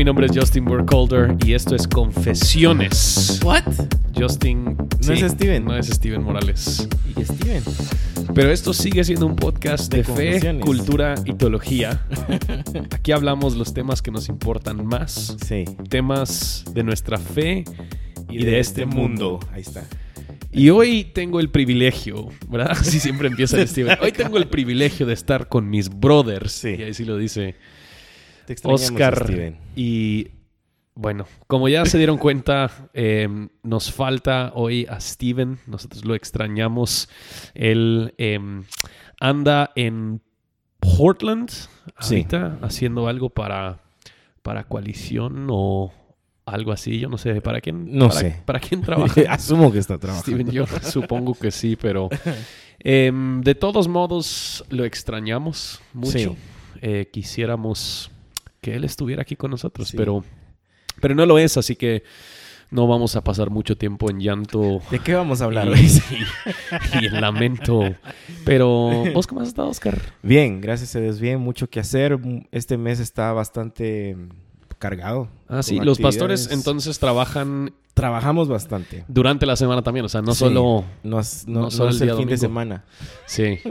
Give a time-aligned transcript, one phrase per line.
[0.00, 3.38] mi nombre es Justin Burkholder y esto es Confesiones.
[3.44, 3.64] ¿What?
[4.16, 4.74] Justin.
[5.06, 5.62] ¿No es Steven?
[5.62, 6.88] No es Steven Morales.
[7.18, 7.62] ¿Y Steven?
[8.34, 10.04] Pero esto sigue siendo un podcast de, De
[10.40, 12.02] fe, cultura y teología.
[12.92, 15.66] Aquí hablamos los temas que nos importan más, Sí.
[15.90, 17.64] temas de nuestra fe
[18.30, 19.38] y, de, este mundo.
[19.52, 19.84] Ahí está.
[20.50, 22.70] Y hoy tengo el privilegio, ¿verdad?
[22.80, 23.98] Así siempre empieza el Steven.
[24.02, 26.52] Hoy tengo el privilegio de estar con mis brothers.
[26.52, 26.76] Sí.
[26.78, 27.56] Y ahí sí lo dice
[28.56, 29.24] Te Oscar.
[29.24, 29.58] Steven.
[29.76, 30.28] Y
[30.94, 33.28] bueno, como ya se dieron cuenta, eh,
[33.62, 35.58] nos falta hoy a Steven.
[35.66, 37.08] Nosotros lo extrañamos.
[37.54, 38.38] Él eh,
[39.20, 40.20] anda en
[40.78, 41.50] Portland
[42.00, 42.16] Sí.
[42.16, 43.80] ahorita haciendo algo para,
[44.42, 45.92] para coalición o
[46.46, 46.98] algo así.
[46.98, 47.40] Yo no sé.
[47.40, 48.42] ¿Para quién, No para- sé.
[48.44, 49.20] ¿Para quién trabaja?
[49.28, 50.36] Asumo que está trabajando.
[50.36, 52.08] Steven, yo supongo que sí, pero
[52.78, 56.18] em, de todos modos lo extrañamos mucho.
[56.18, 56.36] Sí.
[56.82, 58.10] Eh, quisiéramos
[58.60, 59.96] que él estuviera aquí con nosotros, Sí.
[59.96, 60.24] pero,
[61.00, 62.02] pero no lo es, así que
[62.70, 65.90] no vamos a pasar mucho tiempo en llanto ¿De qué vamos a hablar y, hoy?
[67.02, 67.80] y en lamento.
[68.44, 69.98] Pero, ¿vos cómo has estado, Oscar?
[70.22, 71.40] Bien, gracias a Dios, bien.
[71.40, 72.18] Mucho que hacer.
[72.52, 74.28] Este mes está bastante mm,
[74.78, 75.28] cargado.
[75.48, 79.04] Ah, sí, los pastores entonces trabajan Trabajamos bastante.
[79.08, 80.38] durante la semana también, o sea, no Sí.
[80.38, 80.84] solo...
[81.02, 82.84] No, solo es el día fin de semana.
[83.26, 83.58] Sí.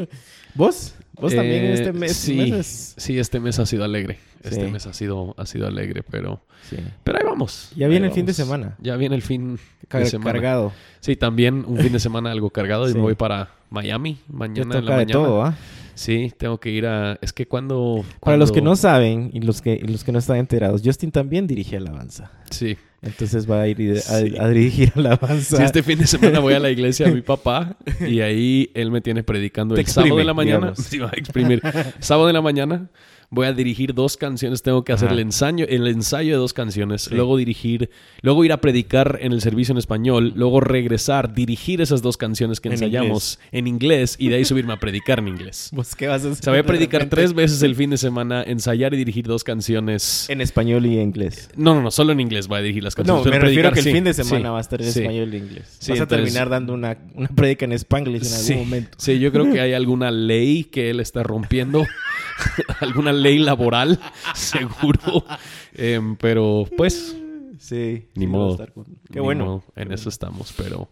[0.55, 0.95] ¿Vos?
[1.13, 2.13] ¿Vos también en Eh, este mes?
[2.15, 2.93] Sí, meses?
[2.97, 4.19] sí, este mes ha sido alegre.
[4.41, 4.71] Este Sí.
[4.71, 6.77] mes ha sido, ha sido alegre, pero, Sí.
[7.03, 7.71] pero ahí vamos.
[7.75, 8.75] Ya ahí viene el fin de semana.
[8.79, 10.31] Ya viene el fin Car- de semana.
[10.31, 10.71] cargado.
[11.01, 14.85] Sí, también un fin de semana algo cargado y me voy para Miami mañana en
[14.85, 15.11] la toca de mañana.
[15.25, 15.55] todo, ¿ah?
[15.99, 17.19] Sí, tengo que ir a...
[17.21, 18.05] Es que cuando...
[18.21, 21.11] Para los que no saben y los que, y los que no están enterados, Justin
[21.11, 22.31] también dirige Alabanza.
[22.49, 22.77] Sí.
[23.01, 24.33] Entonces va a ir a, Sí.
[24.39, 25.57] a dirigir Alabanza.
[25.57, 27.75] Sí, este fin de semana voy a la iglesia de mi papá
[28.07, 30.67] y ahí él me tiene predicando Te el sábado de la mañana.
[30.71, 30.79] digamos.
[30.87, 31.61] Sí, va a exprimir.
[31.99, 32.87] sábado de la mañana
[33.31, 34.61] voy a dirigir dos canciones.
[34.63, 35.13] Tengo que hacer Ajá.
[35.15, 37.03] el ensayo, el ensayo de dos canciones.
[37.03, 37.15] Sí.
[37.15, 37.89] Luego dirigir,
[38.21, 40.33] luego ir a predicar en el servicio en español.
[40.35, 44.73] Luego regresar, dirigir esas dos canciones que En ensayamos en inglés y de ahí subirme
[44.73, 45.69] a predicar en inglés.
[45.73, 46.43] ¿Vos qué vas a O hacer?
[46.43, 50.29] sea, voy a predicar tres veces el fin de semana, ensayar y dirigir dos canciones.
[50.29, 51.49] En español y inglés.
[51.55, 53.25] No, no, no, solo en inglés voy a dirigir las canciones.
[53.25, 54.81] No, me refiero a predicar, que el sí, fin de semana sí, va a estar
[54.81, 55.77] en español y inglés.
[55.79, 58.97] Sí, Vas a terminar dando una, una predica en Spanglish en algún momento.
[58.97, 61.85] sí, yo creo que hay alguna ley que él está rompiendo,
[62.79, 63.99] alguna ley laboral,
[64.35, 65.25] seguro.
[65.73, 67.15] Em, pero pues,
[67.59, 68.07] Sí.
[68.15, 68.57] Ni sí, modo.
[68.73, 69.45] con- Qué ni bueno.
[69.45, 70.89] modo, en eso estamos, pero...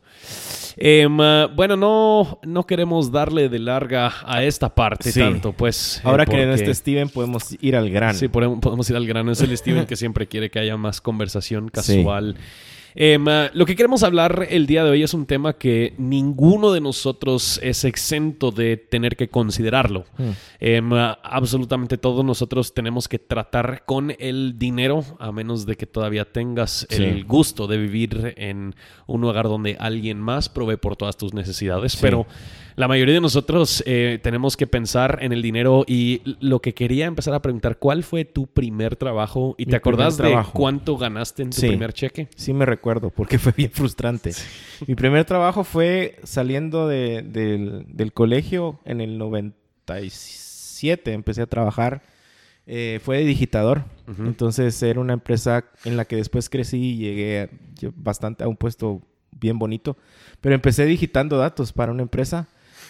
[1.19, 5.19] Ah, bueno, no, no queremos darle de larga a esta parte Sí.
[5.19, 5.97] tanto, pues...
[5.97, 8.13] eh, Ahora que no porque- esté Steven, podemos ir al grano.
[8.19, 9.31] Sí, podemos, podemos ir al grano.
[9.31, 12.35] Es el Steven que siempre quiere que haya más conversación casual.
[12.99, 16.81] Ah, lo que queremos hablar el día de hoy es un tema que ninguno de
[16.81, 20.05] nosotros es exento de tener que considerarlo.
[20.59, 25.85] Em, ah, absolutamente todos nosotros tenemos que tratar con el dinero, a menos de que
[25.85, 27.03] todavía tengas Sí.
[27.03, 28.75] el gusto de vivir en
[29.05, 31.93] un lugar donde alguien más provee por todas tus necesidades.
[31.93, 31.99] Sí.
[32.01, 32.25] Pero
[32.75, 37.05] la mayoría de nosotros eh, tenemos que pensar en el dinero y lo que quería
[37.05, 39.55] empezar a preguntar, ¿cuál fue tu primer trabajo?
[39.57, 41.67] ¿Y Mi te acordás de cuánto ganaste en tu Sí.
[41.69, 42.27] primer cheque?
[42.35, 44.31] Sí me recuerdo, porque fue bien frustrante.
[44.87, 51.13] Mi primer trabajo fue saliendo de- del, del colegio en el 97.
[51.13, 52.01] Empecé a trabajar.
[52.65, 53.83] Eh, fue de digitador.
[54.25, 57.49] Entonces era una empresa en la que después crecí y llegué
[57.95, 59.95] bastante a un puesto bien bonito.
[60.41, 62.47] Pero empecé digitando datos para una empresa.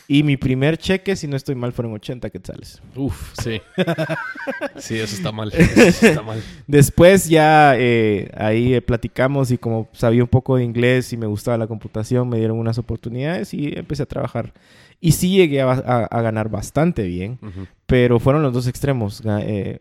[0.10, 2.82] Y mi primer cheque, si no estoy mal, fueron 80 quetzales.
[2.96, 3.60] Uf, sí.
[4.78, 5.52] sí, eso está mal.
[5.54, 6.42] Eso está mal.
[6.66, 11.28] Después ya eh, ahí eh, platicamos y como sabía un poco de inglés y me
[11.28, 14.54] gustaba la computación, me dieron unas oportunidades y empecé a trabajar.
[15.02, 17.68] Y sí llegué a, a- a ganar bastante bien, Ujú.
[17.86, 19.22] pero fueron los dos extremos.
[19.42, 19.80] Eh,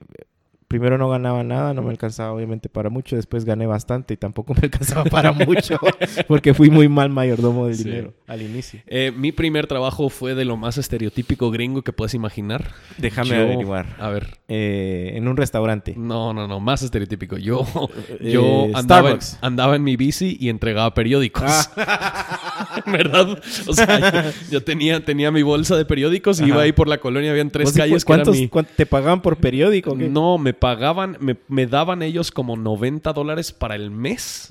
[0.68, 4.52] primero no ganaba nada, no me alcanzaba obviamente para mucho, después gané bastante y tampoco
[4.60, 5.78] me alcanzaba para mucho,
[6.28, 7.84] porque fui muy mal mayordomo del Sí.
[7.84, 8.80] dinero al inicio.
[8.86, 12.70] Eh, mi primer trabajo fue de lo más estereotípico gringo que puedes imaginar.
[12.98, 13.86] Déjame Yo- averiguar.
[13.98, 14.38] A ver.
[14.48, 15.94] Eh, en un restaurante.
[15.96, 17.36] No, no, no, más estereotípico.
[17.36, 17.64] Yo,
[18.20, 21.44] Eh, yo andaba, en, andaba en mi bici y entregaba periódicos.
[21.76, 22.82] Ah.
[22.86, 23.38] ¿Verdad?
[23.66, 26.52] O sea, yo, yo tenía, tenía mi bolsa de periódicos y Ajá.
[26.52, 28.48] iba ahí por la colonia, habían tres ¿Vos y cu- calles que ¿Cuántos mi...
[28.48, 29.96] cuán- te pagaban por periódico?
[29.96, 30.08] qué?
[30.08, 34.48] No, me pagaban, me, me daban ellos como 90 dólares para el mes.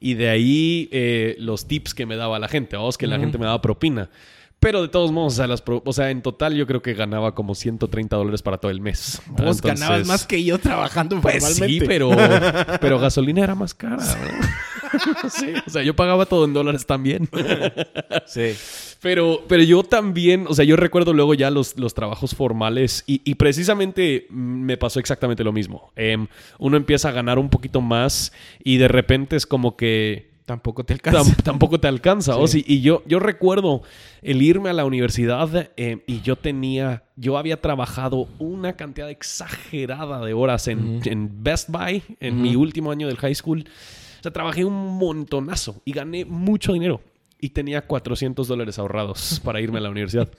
[0.00, 3.36] Y de ahí eh, los tips que me daba la gente, vamos, que la gente
[3.38, 4.08] me daba propina.
[4.58, 6.92] Pero de todos modos, o sea, las pro- o sea, en total yo creo que
[6.92, 9.22] ganaba como 130 dólares para todo el mes.
[9.28, 11.80] Vos ganabas más que yo trabajando Pues formalmente.
[11.80, 12.10] sí, pero,
[12.80, 13.96] pero gasolina era más cara.
[15.30, 17.28] sí, o sea, yo pagaba todo en dólares también.
[18.26, 18.52] Sí.
[19.02, 23.22] Pero, pero yo también, o sea, yo recuerdo luego ya los, los trabajos formales y,
[23.24, 25.90] y precisamente me pasó exactamente lo mismo.
[25.96, 26.26] Em,
[26.58, 28.32] uno empieza a ganar un poquito más
[28.62, 31.20] y de repente es como que Tampoco te alcanza.
[31.36, 32.36] Tam- tampoco te alcanza.
[32.36, 32.64] o sí.
[32.66, 33.82] Y yo, yo recuerdo
[34.20, 40.24] el irme a la universidad eh, y yo tenía, yo había trabajado una cantidad exagerada
[40.24, 43.64] de horas en, en Best Buy en mi último año del high school.
[44.20, 47.00] O sea, trabajé un montonazo y gané mucho dinero.
[47.38, 50.30] Y tenía 400 dólares ahorrados para irme a la universidad.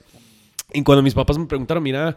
[0.72, 2.16] Y cuando mis papás me preguntaron, mira,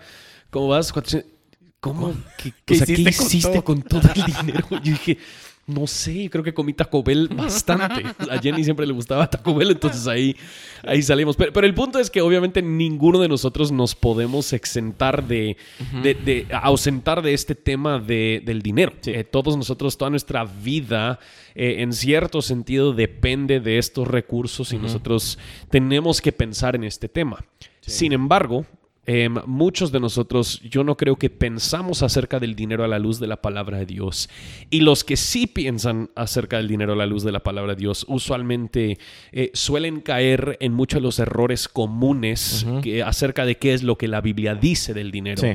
[0.51, 0.93] ¿cómo vas?
[0.93, 1.35] 400
[1.79, 2.13] ¿Cómo?
[2.37, 3.63] ¿Qué, ¿Qué o sea, ¿qué hiciste con hiciste todo?
[3.63, 4.67] con todo el dinero?
[4.71, 5.19] Yo dije,
[5.67, 8.03] no sé, creo que comí Taco Bell bastante.
[8.29, 10.35] A Jenny siempre le gustaba Taco Bell, entonces ahí,
[10.83, 11.35] ahí salimos.
[11.35, 15.57] Pero, pero el punto es que obviamente ninguno de nosotros nos podemos exentar de,
[16.03, 18.93] de, de- ausentar de este tema de- del dinero.
[19.07, 21.19] Eh, todos nosotros, toda nuestra vida,
[21.55, 25.39] eh, en cierto sentido, depende de estos recursos y nosotros
[25.71, 27.43] tenemos que pensar en este tema.
[27.81, 28.65] Sin embargo,
[29.07, 33.19] eh, muchos de nosotros, yo no creo que pensamos acerca del dinero a la luz
[33.19, 34.29] de la palabra de Dios.
[34.69, 37.81] Y los que sí piensan acerca del dinero a la luz de la palabra de
[37.81, 38.97] Dios, usualmente
[39.31, 43.97] eh, suelen caer en muchos de los errores comunes que- acerca de qué es lo
[43.97, 45.41] que la Biblia dice del dinero.
[45.41, 45.49] Sí.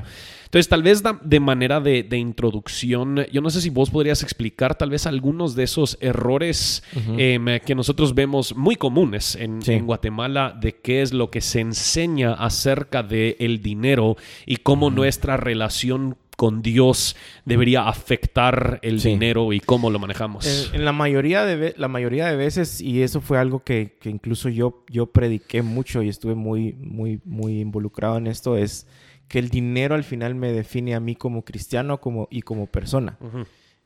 [0.50, 4.74] Entonces, tal vez de manera de, de introducción, yo no sé si vos podrías explicar
[4.74, 6.82] tal vez algunos de esos errores
[7.16, 9.74] em, que nosotros vemos muy comunes en, Sí.
[9.74, 14.90] en Guatemala de qué es lo que se enseña acerca del el dinero y cómo
[14.90, 17.14] nuestra relación con Dios
[17.44, 19.10] debería afectar el Sí.
[19.10, 20.46] dinero y cómo lo manejamos.
[20.72, 23.96] En, en la mayoría de ve- la mayoría de veces y eso fue algo que,
[24.00, 28.86] que incluso yo yo prediqué mucho y estuve muy muy muy involucrado en esto es
[29.30, 33.16] que el dinero al final me define a mí como cristiano como y como persona.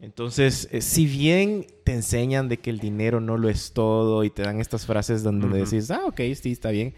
[0.00, 4.31] Entonces, eh, si bien te enseñan de que el dinero no lo es todo y
[4.31, 5.56] te dan estas frases donde Ujú.
[5.56, 6.94] decís, ah, ok, sí, está bien.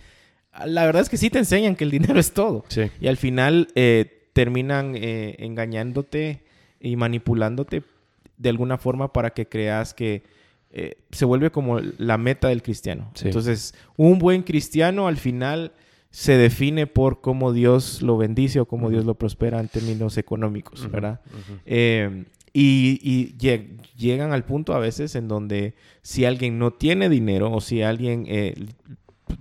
[0.52, 2.64] ah, La verdad es que sí te enseñan que el dinero es todo.
[2.68, 2.82] Sí.
[3.00, 6.44] Y al final eh, terminan eh, engañándote
[6.80, 7.82] y manipulándote
[8.38, 10.22] de alguna forma para que creas que
[11.10, 13.10] se vuelve como la meta del cristiano.
[13.14, 13.26] Sí.
[13.28, 15.72] Entonces, un buen cristiano al final
[16.18, 20.90] se define por cómo Dios lo bendice o cómo Dios lo prospera en términos económicos,
[20.90, 21.20] ¿verdad?
[21.66, 22.24] Eh,
[22.54, 27.52] y y lleg- llegan al punto a veces en donde si alguien no tiene dinero
[27.52, 28.54] o si alguien, eh,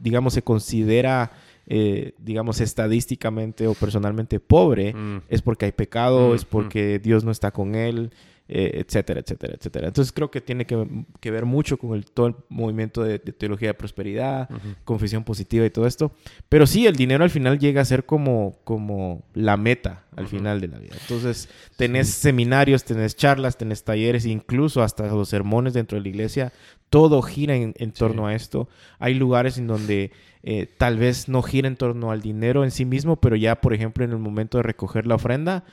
[0.01, 1.31] digamos, se considera,
[1.65, 5.21] eh, digamos, estadísticamente o personalmente pobre, Mm.
[5.29, 8.11] es porque hay pecado, Mm, es porque Dios no está con él,
[8.47, 9.87] eh, etcétera, etcétera, etcétera.
[9.87, 10.87] Entonces creo que tiene que,
[11.19, 14.75] que ver mucho con el, todo el movimiento de, de teología de prosperidad, Ujú.
[14.83, 16.11] confesión positiva y todo esto.
[16.49, 20.61] Pero sí, el dinero al final llega a ser como, como la meta al final
[20.61, 20.95] de la vida.
[21.01, 26.53] Entonces, tenés seminarios, tenés charlas, tenés talleres, incluso hasta los sermones dentro de la iglesia.
[26.95, 28.69] Todo gira en, en torno a esto.
[28.99, 30.11] Hay lugares en donde
[30.43, 33.73] eh, tal vez no gira en torno al dinero en sí mismo, pero ya, por
[33.73, 35.63] ejemplo, en el momento de recoger la ofrenda,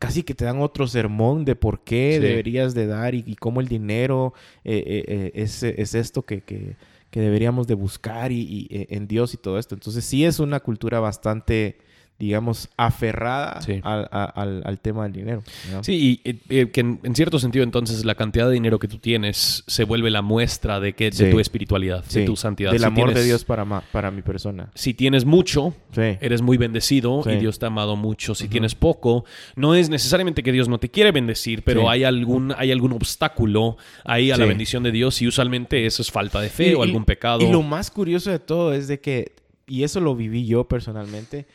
[0.00, 2.26] casi que te dan otro sermón de por qué Sí.
[2.26, 4.34] deberías de dar y, y cómo el dinero
[4.64, 6.74] eh, eh, es, es esto que, que-
[7.10, 9.76] que deberíamos de buscar y, y, en Dios y todo esto.
[9.76, 11.76] Entonces sí es una cultura bastante,
[12.18, 13.80] digamos, aferrada Sí.
[13.82, 15.42] al, a- al- al tema del dinero.
[15.72, 15.82] ¿no?
[15.82, 18.86] Sí, y eh, eh, que en, en cierto sentido entonces la cantidad de dinero que
[18.88, 22.70] tú tienes se vuelve la muestra de que de tu espiritualidad, de tu santidad.
[22.70, 24.70] Del Si amor de Dios para, ma- para mi persona.
[24.74, 28.34] Si tienes mucho, eres muy bendecido y Dios te ha amado mucho.
[28.34, 29.24] Si tienes poco,
[29.56, 33.76] no es necesariamente que Dios no te quiere bendecir, pero hay algún hay algún obstáculo
[34.04, 36.78] ahí a la bendición de Dios y usualmente eso es falta de fe Y- o
[36.84, 37.40] y- algún pecado.
[37.42, 39.32] Y lo más curioso de todo es de que,
[39.66, 41.46] y eso lo viví yo personalmente,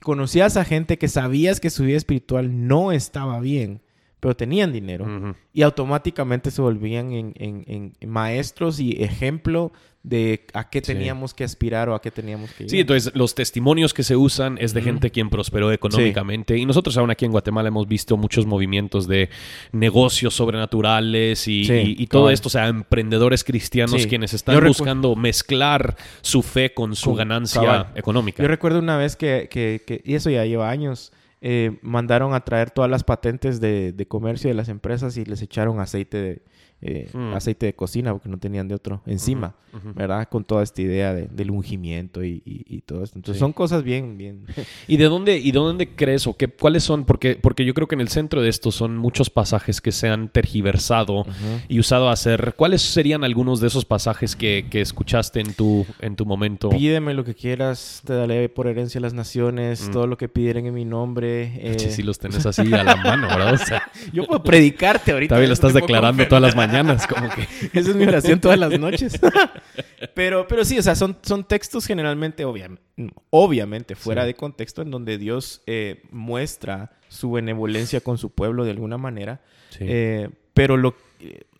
[0.00, 3.80] conocías a gente que sabías que su vida espiritual no estaba bien,
[4.20, 5.34] pero tenían dinero.
[5.52, 10.92] Y automáticamente se volvían en, en- en maestros y ejemplo de a qué Sí.
[10.92, 12.70] teníamos que aspirar o a qué teníamos que ir.
[12.70, 16.56] Sí, entonces los testimonios que se usan es de gente quien prosperó económicamente.
[16.56, 19.30] Y nosotros aún aquí en Guatemala hemos visto muchos movimientos de
[19.72, 25.16] negocios sobrenaturales y, Sí, y- y todo esto, o sea, emprendedores cristianos quienes están buscando
[25.16, 27.86] mezclar su fe con su Con- ganancia cabal.
[27.96, 28.42] económica.
[28.42, 32.40] Yo recuerdo una vez que, que- que- y eso ya lleva años, eh, mandaron a
[32.40, 36.42] traer todas las patentes de, de comercio de las empresas y les echaron aceite de,
[36.82, 37.34] eh, Hmm.
[37.34, 39.54] aceite de cocina porque no tenían de otro encima.
[39.94, 40.26] ¿verdad?
[40.30, 43.18] Con toda esta idea de, del ungimiento y, y- y todo esto.
[43.18, 43.40] Entonces Sí.
[43.40, 44.46] son cosas bien, bien...
[44.88, 47.04] ¿Y de dónde, y de dónde crees o qué, cuáles son?
[47.04, 50.08] Porque, porque yo creo que en el centro de esto son muchos pasajes que se
[50.08, 51.26] han tergiversado
[51.68, 52.54] y usado a hacer.
[52.56, 56.70] ¿Cuáles serían algunos de esos pasajes que, que escuchaste en tu, en tu momento?
[56.70, 59.92] Pídeme lo que quieras, te daré por herencia a las naciones, Mm.
[59.92, 61.52] todo lo que pidieren en mi nombre.
[61.56, 63.52] eh, Sí, sí los tenés así a la mano, ¿verdad?
[63.54, 63.82] O sea,
[64.14, 65.28] Yo puedo predicarte ahorita.
[65.30, 66.75] todavía lo estás declarando todas las mañanas,
[67.08, 67.42] como que.
[67.78, 69.18] Esa es mi oración todas las noches.
[70.14, 72.82] pero, pero sí, o sea, son, son textos generalmente, obviamente,
[73.30, 74.28] obviamente fuera Sí.
[74.28, 79.40] de contexto, en donde Dios eh, muestra su benevolencia con su pueblo de alguna manera.
[79.70, 79.84] Sí.
[79.86, 80.94] Eh, pero lo...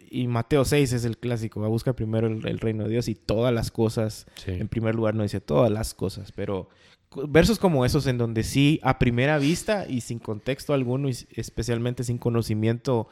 [0.09, 3.09] Y Mateo 6 es el clásico, va a buscar primero el, el reino de Dios
[3.09, 4.53] y todas las cosas Sí.
[4.53, 6.69] en primer lugar no dice todas las cosas, pero
[7.29, 12.05] versos como esos en donde sí a primera vista y sin contexto alguno y especialmente
[12.05, 13.09] sin conocimiento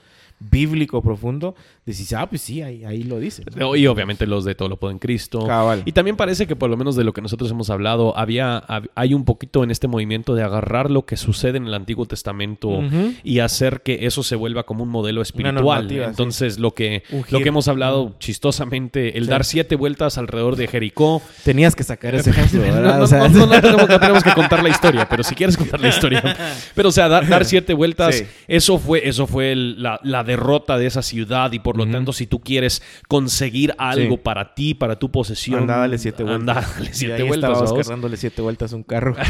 [0.50, 1.54] bíblico profundo,
[1.86, 3.42] decís, ah, pues sí, ahí, ahí lo dice.
[3.56, 3.74] ¿no?
[3.76, 5.46] Y obviamente los de todo lo puedo en Cristo.
[5.46, 5.82] Cabal.
[5.84, 8.90] Y también parece que por lo menos de lo que nosotros hemos hablado, había, hab-
[8.94, 12.80] hay un poquito en este movimiento de agarrar lo que sucede en el Antiguo Testamento
[13.22, 15.88] y hacer que eso se vuelva como un modelo espiritual.
[15.88, 15.98] sí.
[15.98, 19.30] Entonces, lo que lo que hemos hablado chistosamente, el Sí.
[19.30, 21.22] dar siete vueltas alrededor de Jericó.
[21.44, 22.98] Tenías que sacar ese ejemplo, ¿verdad?
[22.98, 25.34] no, O sea, no, no, no tenemos, no tenemos que contar la historia, pero si
[25.34, 26.22] quieres contar la historia.
[26.74, 28.24] Pero, o sea, dar, dar siete vueltas, Sí.
[28.48, 31.52] eso fue, eso fue el- la, la derrota de esa ciudad.
[31.52, 34.20] Y por lo tanto, si tú quieres conseguir algo Sí.
[34.22, 36.56] para ti, para tu posesión, Anda, dale siete vueltas.
[36.56, 37.50] anda, dale Y siete ahí vueltas.
[37.50, 37.78] estaba ¿vamos?
[37.80, 39.16] Oscar dándole siete vueltas a un carro.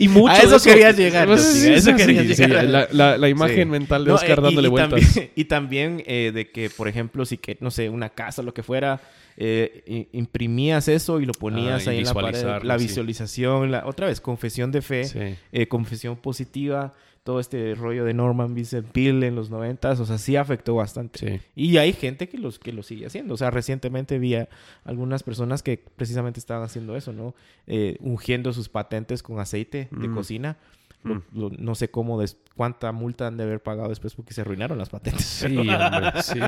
[0.00, 2.64] Y mucho A eso querías llegar, Pues, Jessica, sí, a eso sí, querías sí, llegar.
[2.64, 3.64] La, la- la imagen Sí.
[3.64, 5.00] mental de No, Oscar eh, dándole y vueltas.
[5.00, 8.44] También, y también eh, de que, por ejemplo, si que, no sé, una casa o
[8.44, 9.00] lo que fuera,
[9.36, 12.62] eh, i- imprimías eso y lo ponías Ah, y ahí en la pared.
[12.62, 12.84] La sí.
[12.86, 15.18] visualización, la, otra vez, confesión de fe, Sí.
[15.52, 16.94] eh, confesión positiva,
[17.28, 21.18] todo este rollo de Norman Vincent Peale en los noventas, o sea, sí afectó bastante.
[21.18, 21.40] Sí.
[21.54, 23.34] Y hay gente que, los, que lo sigue haciendo.
[23.34, 24.48] O sea, recientemente vi a
[24.86, 27.34] algunas personas que precisamente estaban haciendo eso, ¿no?
[27.66, 30.14] Eh, ungiendo sus patentes con aceite de Mm.
[30.14, 30.56] cocina.
[31.04, 31.22] Lo- Mm.
[31.34, 34.78] lo- no sé cómo, des- cuánta multa han de haber pagado después porque se arruinaron
[34.78, 35.26] las patentes.
[35.26, 36.40] Sí, hombre, sí.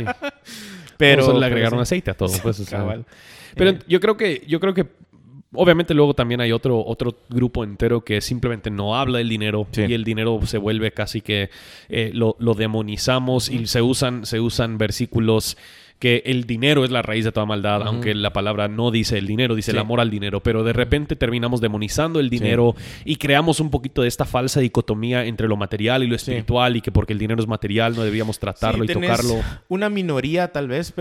[0.96, 2.32] Pero le agregaron aceite a todo.
[2.42, 3.04] Pues, o sea.
[3.54, 4.86] Pero Eh, yo creo que, yo creo que
[5.54, 9.82] obviamente luego también hay otro, otro grupo entero que simplemente no habla del dinero Sí.
[9.88, 11.50] y el dinero se vuelve casi que
[11.88, 15.56] eh, lo, lo demonizamos y se usan, se usan versículos
[15.98, 19.26] que el dinero es la raíz de toda maldad, aunque la palabra no dice el
[19.26, 23.60] dinero, dice el amor al dinero, pero de repente terminamos demonizando el dinero y creamos
[23.60, 26.30] un poquito de esta falsa dicotomía entre lo material y lo Sí.
[26.30, 29.42] espiritual y que porque el dinero es material no debíamos tratarlo y tenés tocarlo.
[29.68, 30.94] Una minoría tal vez,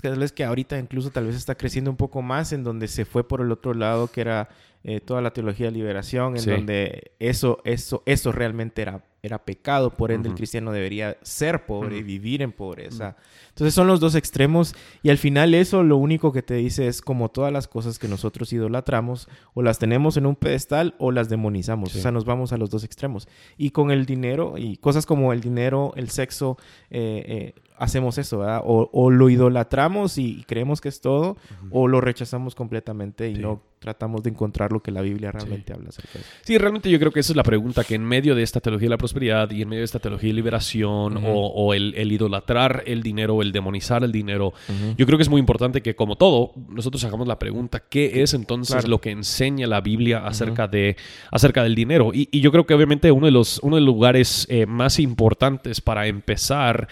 [0.00, 3.04] tal vez que ahorita incluso tal vez está creciendo un poco más en donde se
[3.04, 4.48] fue por el otro lado que era
[4.88, 6.50] eh, toda la teología de liberación, en Sí.
[6.50, 11.96] donde eso, eso, eso realmente era, era pecado, por ende el cristiano debería ser pobre
[11.98, 13.16] y vivir en pobreza.
[13.48, 17.00] Entonces son los dos extremos y al final eso lo único que te dice es
[17.02, 21.28] como todas las cosas que nosotros idolatramos o las tenemos en un pedestal o las
[21.28, 21.90] demonizamos.
[21.90, 21.98] Sí.
[21.98, 23.26] O sea, nos vamos a los dos extremos.
[23.56, 26.58] Y con el dinero y cosas como el dinero, el sexo,
[26.90, 27.24] eh,
[27.56, 28.62] eh, hacemos eso, ¿verdad?
[28.64, 31.36] O, o lo idolatramos y creemos que es todo
[31.70, 33.40] o lo rechazamos completamente y Sí.
[33.42, 36.28] no tratamos de encontrar lo que la Biblia realmente habla acerca de eso.
[36.42, 38.86] Sí, realmente yo creo que esa es la pregunta, que en medio de esta teología
[38.86, 42.10] de la prosperidad y en medio de esta teología de liberación o, o el, el
[42.10, 44.54] idolatrar el dinero o el demonizar el dinero,
[44.96, 48.32] yo creo que es muy importante que como todo, nosotros hagamos la pregunta, ¿qué es
[48.34, 48.88] entonces Claro.
[48.88, 50.96] lo que enseña la Biblia acerca, de,
[51.30, 52.10] acerca del dinero?
[52.14, 54.98] Y, y yo creo que obviamente uno de los, uno de los lugares eh, más
[54.98, 56.88] importantes para empezar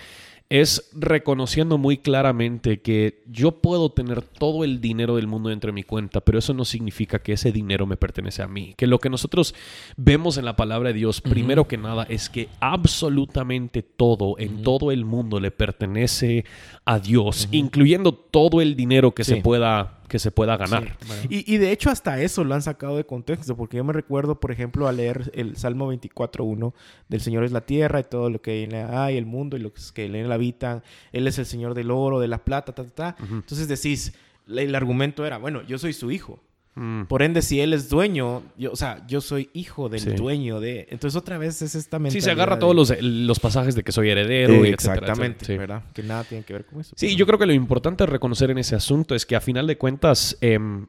[0.61, 5.73] es reconociendo muy claramente que yo puedo tener todo el dinero del mundo dentro de
[5.73, 8.73] mi cuenta, pero eso no significa que ese dinero me pertenece a mí.
[8.77, 9.53] Que lo que nosotros
[9.97, 14.93] vemos en la palabra de Dios, primero que nada, es que absolutamente todo en todo
[14.93, 16.45] el mundo le pertenece
[16.85, 20.97] a Dios, incluyendo todo el dinero que, se, pueda, que se pueda ganar.
[21.29, 24.41] Y, y de hecho hasta eso lo han sacado de contexto, porque yo me recuerdo,
[24.41, 26.73] por ejemplo, a leer el Salmo 24.1
[27.09, 30.07] del Señor es la tierra y todo lo que hay, el mundo y los que
[30.07, 30.83] en él habitan.
[31.13, 33.17] Él es el Señor del oro, de la plata, ta, ta, ta.
[33.21, 34.15] Entonces decís,
[34.49, 36.41] el argumento era, bueno, yo soy su hijo.
[36.77, 37.05] Mm.
[37.05, 40.11] Por ende, si él es dueño, yo, o sea, yo soy hijo del Sí.
[40.11, 40.89] dueño de...
[40.91, 43.85] Entonces otra vez es esta Sí, mentalidad se agarra de- todos los, los pasajes de
[43.85, 44.65] que soy heredero.
[44.65, 45.47] y Eh, exactamente, etcétera.
[45.47, 45.57] Sí.
[45.59, 45.83] ¿verdad?
[45.95, 46.95] Que nada tiene que ver con eso.
[46.97, 49.67] Sí, pero- yo creo que lo importante reconocer en ese asunto es que a final
[49.69, 50.87] de cuentas em,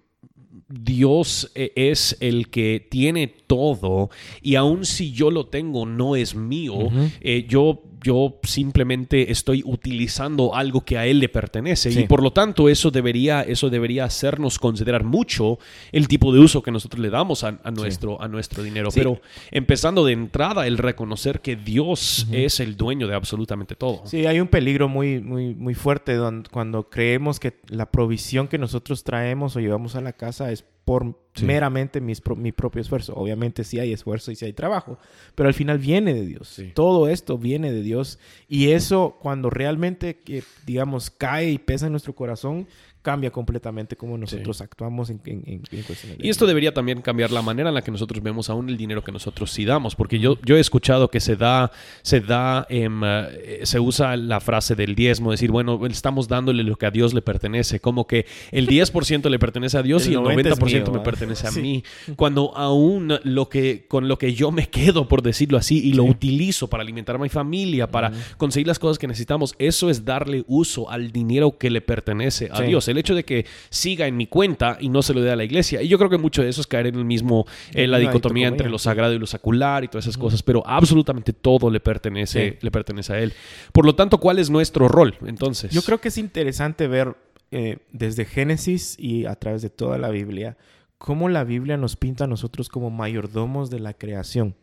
[0.67, 4.09] Dios eh, es el que tiene todo
[4.41, 6.73] y aun si yo lo tengo no es mío,
[7.21, 12.01] eh, yo, yo simplemente estoy utilizando algo que a Él le pertenece Sí.
[12.01, 15.57] y por lo tanto eso debería, eso debería hacernos considerar mucho
[15.91, 18.91] el tipo de uso que nosotros le damos a, a nuestro, a nuestro dinero.
[18.91, 18.99] Sí.
[18.99, 19.19] Pero
[19.49, 24.03] empezando de entrada el reconocer que Dios es el dueño de absolutamente todo.
[24.05, 26.15] Sí, hay un peligro muy, muy, muy fuerte
[26.51, 31.25] cuando creemos que la provisión que nosotros traemos o llevamos a la casa es por
[31.35, 31.43] Sí.
[31.45, 33.13] meramente mis mi propio esfuerzo.
[33.15, 34.97] Obviamente sí hay esfuerzo y sí hay trabajo,
[35.35, 36.47] pero al final viene de Dios.
[36.47, 36.71] Sí.
[36.73, 41.91] Todo esto viene de Dios y eso cuando realmente, que, digamos, cae y pesa en
[41.91, 42.67] nuestro corazón,
[43.05, 45.85] cambia completamente cómo nosotros actuamos en, en, en, de
[46.17, 49.03] Y esto debería también cambiar la manera en la que nosotros vemos aún el dinero
[49.03, 51.71] que nosotros sí damos, porque yo, yo he escuchado que se da,
[52.01, 56.77] se da, em, eh, se usa la frase del diezmo, decir, bueno, estamos dándole lo
[56.77, 60.21] que a Dios le pertenece, como que el 10% le pertenece a Dios y el
[60.21, 61.83] 90% me pertenece a mí,
[62.15, 66.05] cuando aún lo que, con lo que yo me quedo, por decirlo así, y lo
[66.05, 70.43] utilizo para alimentar a mi familia, para conseguir las cosas que necesitamos, eso es darle
[70.47, 74.27] uso al dinero que le pertenece a Dios el hecho de que siga en mi
[74.27, 75.81] cuenta y no se lo dé a la iglesia.
[75.81, 78.47] Y yo creo que mucho de eso es caer en el mismo, en la dicotomía
[78.47, 82.57] entre lo sagrado y lo secular y todas esas cosas, pero absolutamente todo le pertenece,
[82.61, 83.33] le pertenece a él.
[83.71, 85.71] Por lo tanto, ¿cuál es nuestro rol entonces?
[85.71, 87.15] Yo creo que es interesante ver
[87.51, 90.57] eh, desde Génesis y a través de toda la Biblia
[90.97, 94.55] cómo la Biblia nos pinta a nosotros como mayordomos de la creación.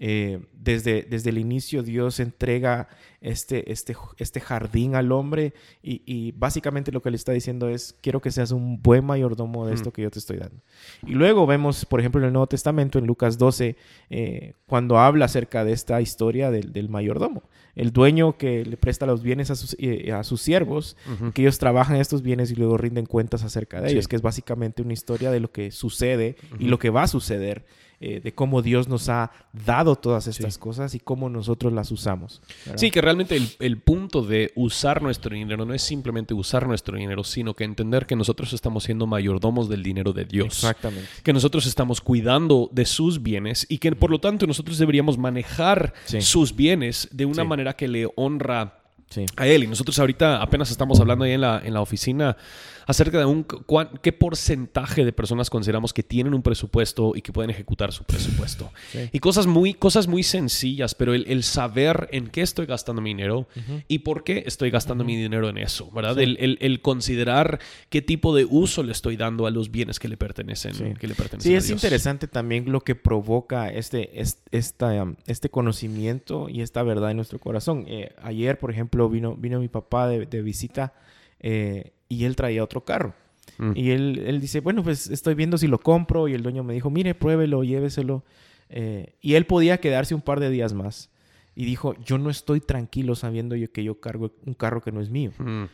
[0.00, 2.88] Eh, desde, desde el inicio Dios entrega
[3.20, 5.52] este, este, este jardín al hombre
[5.82, 9.74] y, básicamente lo que le está diciendo es, quiero que seas un buen mayordomo de
[9.74, 10.62] esto que yo te estoy dando.
[11.04, 13.76] Y luego vemos, por ejemplo, en el Nuevo Testamento, en Lucas 12,
[14.10, 17.42] eh, cuando habla acerca de esta historia del, mayordomo.
[17.74, 20.96] El dueño que le presta los bienes a sus, eh, a sus siervos,
[21.34, 24.82] que ellos trabajan estos bienes y luego rinden cuentas acerca de ellos, que es básicamente
[24.82, 27.64] una historia de lo que sucede y lo que va a suceder
[28.00, 32.40] eh, de cómo Dios nos ha dado todas estas cosas y cómo nosotros las usamos.
[32.76, 37.24] Sí, que realmente el, punto de usar nuestro dinero no es simplemente usar nuestro dinero,
[37.24, 40.46] sino que entender que nosotros estamos siendo mayordomos del dinero de Dios.
[40.46, 41.08] Exactamente.
[41.24, 45.92] Que nosotros estamos cuidando de sus bienes y que por lo tanto nosotros deberíamos manejar
[46.20, 48.78] sus bienes de una manera que le honra
[49.36, 49.64] a él.
[49.64, 52.36] Y nosotros ahorita apenas estamos hablando ahí en la, en la oficina
[52.88, 53.44] acerca de un
[54.02, 58.72] qué porcentaje de personas consideramos que tienen un presupuesto y que pueden ejecutar su presupuesto.
[59.12, 63.46] Y cosas muy, cosas muy sencillas, pero el, saber en qué estoy gastando mi dinero
[63.88, 66.18] y por qué estoy gastando mi dinero en eso, ¿verdad?
[66.18, 70.74] El, considerar qué tipo de uso le estoy dando a los bienes que le pertenecen.
[70.74, 76.48] Sí, que le pertenecen sí es interesante también lo que provoca este, este, este conocimiento
[76.48, 77.84] y esta verdad en nuestro corazón.
[77.86, 80.94] Eh, ayer, por ejemplo, vino, vino mi papá de, de visita.
[81.40, 83.14] Eh, y él traía otro carro.
[83.58, 83.72] Mm.
[83.74, 86.28] Y él, él, dice, bueno, pues estoy viendo si lo compro.
[86.28, 88.24] Y el dueño me dijo, mire, pruébelo, lléveselo.
[88.68, 91.10] Eh, y él podía quedarse un par de días más.
[91.54, 95.00] Y dijo, yo no estoy tranquilo sabiendo yo que yo cargo un carro que no
[95.00, 95.32] es mío.
[95.38, 95.64] Mm.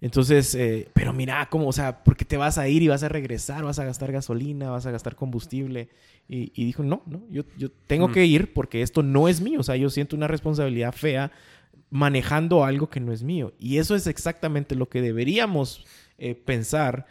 [0.00, 3.08] Entonces, eh, pero mira, cómo, o sea, porque te vas a ir y vas a
[3.08, 5.88] regresar, vas a gastar gasolina, vas a gastar combustible.
[6.28, 8.12] Y, dijo, no, no, yo, yo tengo mm.
[8.12, 9.60] que ir porque esto no es mío.
[9.60, 11.30] O sea, yo siento una responsabilidad fea
[11.92, 13.52] manejando algo que no es mío.
[13.58, 15.84] Y eso es exactamente lo que deberíamos
[16.16, 17.06] eh, pensar,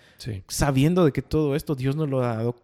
[0.48, 2.56] sabiendo de que todo esto Dios nos lo ha dado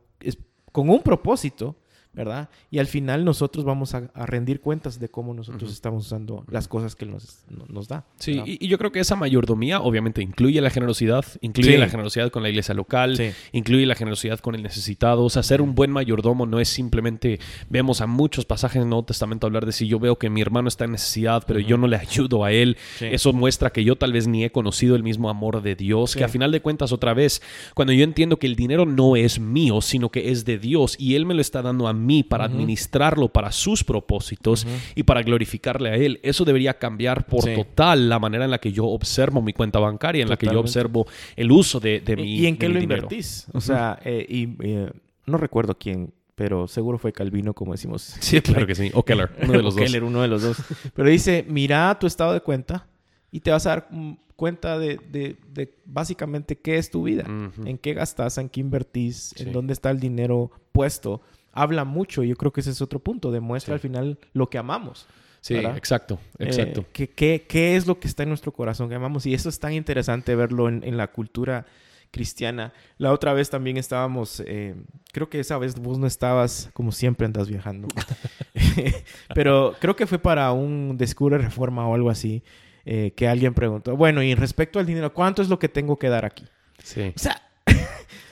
[0.72, 1.76] con un propósito
[2.18, 2.50] ¿verdad?
[2.72, 6.96] Y al final nosotros vamos a, rendir cuentas de cómo nosotros estamos usando las cosas
[6.96, 8.06] que nos, nos da.
[8.18, 12.42] Sí, y, yo creo que esa mayordomía obviamente incluye la generosidad, incluye la generosidad con
[12.42, 13.18] la iglesia local,
[13.52, 15.26] incluye la generosidad con el necesitado.
[15.26, 18.90] O sea, ser un buen mayordomo no es simplemente, vemos a muchos pasajes en el
[18.90, 21.78] Nuevo Testamento hablar de si yo veo que mi hermano está en necesidad, pero yo
[21.78, 22.78] no le ayudo a él.
[23.00, 26.24] Eso muestra que yo tal vez ni he conocido el mismo amor de Dios, que
[26.24, 27.44] a final de cuentas otra vez,
[27.76, 31.14] cuando yo entiendo que el dinero no es mío, sino que es de Dios y
[31.14, 34.66] Él me lo está dando a mí, mí para administrarlo para sus propósitos
[34.96, 36.20] y para glorificarle a Él.
[36.24, 40.24] Eso debería cambiar por total la manera en la que yo observo mi cuenta bancaria,
[40.24, 43.48] en la que yo observo el uso de, de mi ¿Y en qué lo invertís?
[43.54, 44.92] O sea, eh, y, eh,
[45.26, 48.16] no recuerdo quién, pero seguro fue Calvino, como decimos.
[48.22, 48.92] Sí, claro que sí.
[48.94, 49.84] O Keller, uno de los dos.
[49.84, 50.58] Keller, uno de los dos.
[50.94, 52.88] Pero dice, mira tu estado de cuenta
[53.32, 53.90] y te vas a dar
[54.36, 57.26] cuenta de, de, básicamente qué es tu vida,
[57.66, 61.22] en qué gastas, en qué invertís, en dónde está el dinero puesto
[61.58, 62.24] habla mucho.
[62.24, 63.32] Yo creo que ese es otro punto.
[63.32, 65.08] Demuestra al final lo que amamos.
[65.42, 66.86] Sí, exacto, eh, exacto.
[66.92, 67.08] ¿qué,
[67.48, 69.26] qué, es lo que está en nuestro corazón que amamos?
[69.26, 71.66] Y eso es tan interesante verlo en, la cultura
[72.12, 72.74] cristiana.
[72.98, 74.76] La otra vez también estábamos, eh,
[75.14, 77.88] creo que esa vez vos no estabas, como siempre andas viajando,
[79.36, 82.44] pero creo que fue para un Descubre Reforma o algo así,
[82.86, 86.10] eh, que alguien preguntó, bueno, y respecto al dinero, ¿cuánto es lo que tengo que
[86.10, 86.46] dar aquí?
[86.84, 87.14] Sí.
[87.16, 87.47] O sea,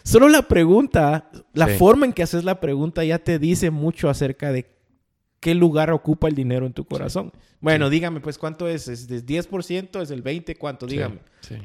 [0.05, 4.51] Solo la pregunta, la forma en que haces la pregunta ya te dice mucho acerca
[4.51, 4.69] de
[5.39, 7.33] qué lugar ocupa el dinero en tu corazón.
[7.59, 8.87] Bueno, dígame, pues, ¿cuánto es?
[8.87, 10.01] ¿Es del 10%?
[10.01, 10.57] ¿Es el 20%?
[10.59, 10.85] ¿Cuánto?
[10.85, 11.17] Dígame.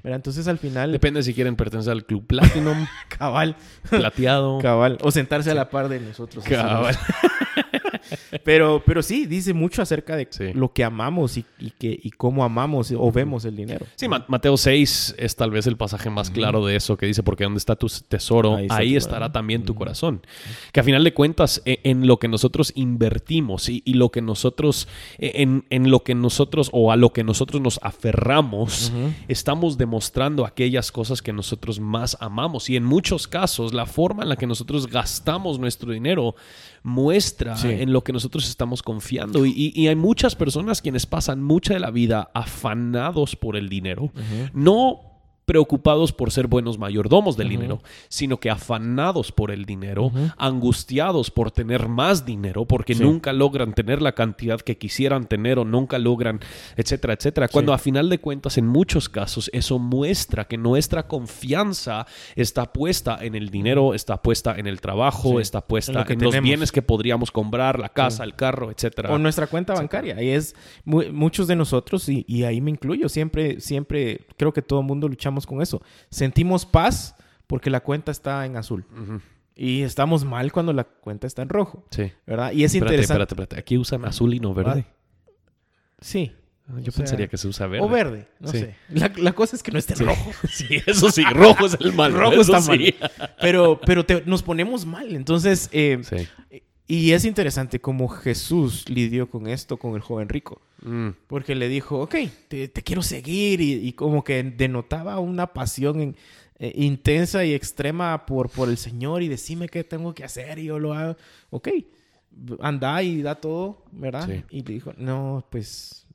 [0.04, 0.90] entonces, al final...
[0.90, 2.86] Depende si quieren pertenecer al Club Platinum.
[3.18, 3.56] Cabal.
[3.90, 4.58] Plateado.
[4.58, 4.96] Cabal.
[5.02, 6.42] O sentarse a la par de nosotros.
[6.42, 6.96] Cabal.
[8.44, 10.52] pero, pero sí, dice mucho acerca de Sí.
[10.54, 13.86] lo que amamos y, y que, y cómo amamos o vemos el dinero.
[13.96, 17.22] Sí, Ma- Mateo 6 es tal vez el pasaje más claro de eso que dice,
[17.22, 20.20] porque donde está tu tesoro, Ahí ahí, está tu estará también tu corazón.
[20.72, 24.22] Que a final de cuentas, e- en, lo que nosotros invertimos y, y lo que
[24.22, 28.92] nosotros, e- en, en lo que nosotros o a lo que nosotros nos aferramos,
[29.28, 32.68] estamos demostrando aquellas cosas que nosotros más amamos.
[32.70, 36.34] Y en muchos casos, la forma en la que nosotros gastamos nuestro dinero
[36.82, 37.68] muestra Sí.
[37.68, 39.44] en lo que nosotros estamos confiando.
[39.44, 43.68] Y, y- y hay muchas personas quienes pasan mucha de la vida afanados por el
[43.68, 44.10] dinero,
[44.54, 45.00] no
[45.50, 51.50] preocupados por ser buenos mayordomos del dinero, sino que afanados por el dinero, angustiados por
[51.50, 53.02] tener más dinero, porque Sí.
[53.02, 56.38] nunca logran tener la cantidad que quisieran tener o nunca logran,
[56.76, 57.48] etcétera, etcétera.
[57.48, 63.18] Cuando a final de cuentas, en muchos casos, eso muestra que nuestra confianza está puesta
[63.20, 65.36] en el dinero, está puesta en el trabajo, Sí.
[65.42, 68.70] está puesta En lo en, que los bienes que podríamos comprar, la casa, el carro,
[68.70, 69.12] etcétera.
[69.12, 70.14] O nuestra cuenta bancaria.
[70.16, 74.62] Ahí es mu- muchos de nosotros, y, y ahí me incluyo, siempre, siempre creo que
[74.62, 75.82] todo el mundo luchamos con eso.
[76.10, 77.14] Sentimos paz
[77.46, 78.84] porque la cuenta está en azul.
[79.54, 81.84] Y estamos mal cuando la cuenta está en rojo.
[81.90, 82.12] Sí.
[82.26, 82.52] ¿Verdad?
[82.52, 83.22] Y es Espérate, interesante.
[83.22, 83.58] espérate, espérate.
[83.60, 84.86] Aquí usan azul y no verde.
[86.00, 86.32] Sí.
[86.68, 87.84] Yo O sea, pensaría que se usa verde.
[87.84, 88.60] O verde, no Sí.
[88.60, 88.76] sé.
[88.90, 90.04] La, la cosa es que no esté Sí.
[90.04, 90.30] rojo.
[90.48, 92.12] Sí, eso sí, rojo es el mal.
[92.12, 92.68] Rojo está sí.
[92.70, 92.94] mal.
[93.40, 95.14] Pero, pero te- nos ponemos mal.
[95.16, 96.00] Entonces, eh,
[96.86, 100.62] y es interesante cómo Jesús lidió con esto con el joven rico.
[100.82, 102.14] Mm, Porque le dijo, ok,
[102.48, 103.60] te, te quiero seguir.
[103.60, 106.16] Y, y como que denotaba una pasión en-
[106.58, 109.22] eh, intensa y extrema por, por el Señor.
[109.22, 111.16] Y decime qué tengo que hacer y yo lo hago.
[111.50, 111.68] Ok,
[112.60, 114.26] anda y da todo, ¿verdad?
[114.28, 114.44] Sí.
[114.50, 116.06] Y le dijo, no, pues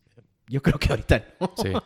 [0.47, 1.51] yo creo que ahorita no.
[1.57, 1.69] Sí.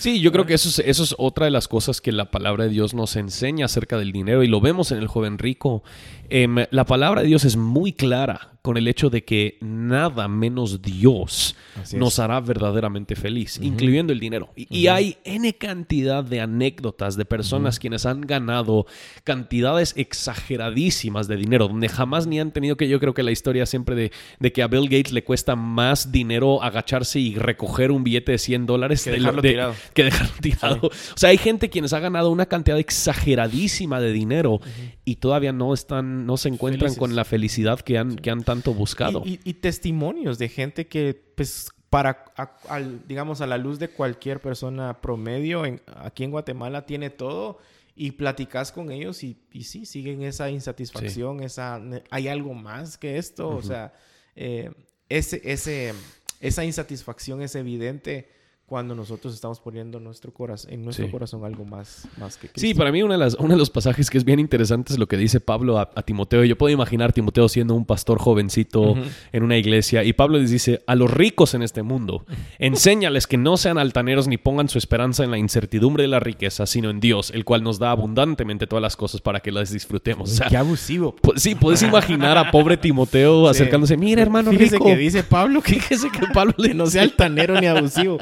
[0.00, 2.64] Sí, yo creo que eso es, eso es otra de las cosas que la palabra
[2.64, 5.84] de Dios nos enseña acerca del dinero y lo vemos en el joven rico.
[6.34, 10.82] Em, la palabra de Dios es muy clara con el hecho de que nada menos
[10.82, 11.56] Dios
[11.94, 14.50] nos hará verdaderamente feliz, incluyendo el dinero.
[14.54, 18.86] Y, y hay N cantidad de anécdotas de personas quienes han ganado
[19.24, 23.66] cantidades exageradísimas de dinero, donde jamás ni han tenido que, yo creo que la historia
[23.66, 28.04] siempre de, de que a Bill Gates le cuesta más dinero agacharse y recoger un
[28.04, 29.74] billete de 100 dólares Que de lo- dejarlo de- tirado.
[29.94, 30.86] que dejarlo tirado.
[30.86, 34.60] O sea, hay gente quienes ha ganado una cantidad exageradísima de dinero
[35.04, 36.98] y todavía no están, no se encuentran Felices.
[36.98, 39.22] con la felicidad que han, que han tanto buscado.
[39.24, 43.78] Y, y- y testimonios de gente que, pues, para, a- al- digamos, a la luz
[43.78, 47.58] de cualquier persona promedio en- aquí en Guatemala tiene todo
[47.94, 51.78] y platicas con ellos y, y sí, siguen esa insatisfacción, esa,
[52.10, 53.92] hay algo más que esto, o sea,
[54.34, 54.70] eh,
[55.10, 55.92] ese, ese,
[56.40, 58.30] esa insatisfacción es evidente
[58.66, 61.12] cuando nosotros estamos poniendo nuestro corazón, en nuestro Sí.
[61.12, 62.60] corazón algo más, más que Cristo.
[62.60, 64.98] Sí, para mí una de las, uno de los pasajes que es bien interesante es
[64.98, 66.42] lo que dice Pablo a, a Timoteo.
[66.44, 68.94] Yo puedo imaginar a Timoteo siendo un pastor jovencito
[69.32, 72.24] en una iglesia y Pablo les dice, a los ricos en este mundo,
[72.58, 76.64] enséñales que no sean altaneros ni pongan su esperanza en la incertidumbre de la riqueza,
[76.66, 80.30] sino en Dios, el cual nos da abundantemente todas las cosas para que las disfrutemos.
[80.30, 81.14] O sea, Qué abusivo.
[81.36, 83.50] sí, puedes imaginar a pobre Timoteo Sí.
[83.50, 84.86] acercándose, mira hermano Fíjese rico.
[84.86, 88.18] que dice Pablo que, Fíjese que Pablo le que no sea altanero ni abusivo.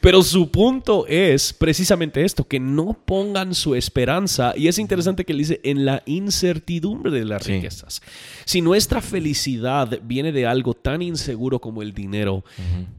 [0.00, 5.32] Pero su punto es precisamente esto, que no pongan su esperanza, y es interesante que
[5.32, 7.52] él dice, en la incertidumbre de las Sí.
[7.52, 8.02] riquezas.
[8.44, 12.44] Si nuestra felicidad viene de algo tan inseguro como el dinero,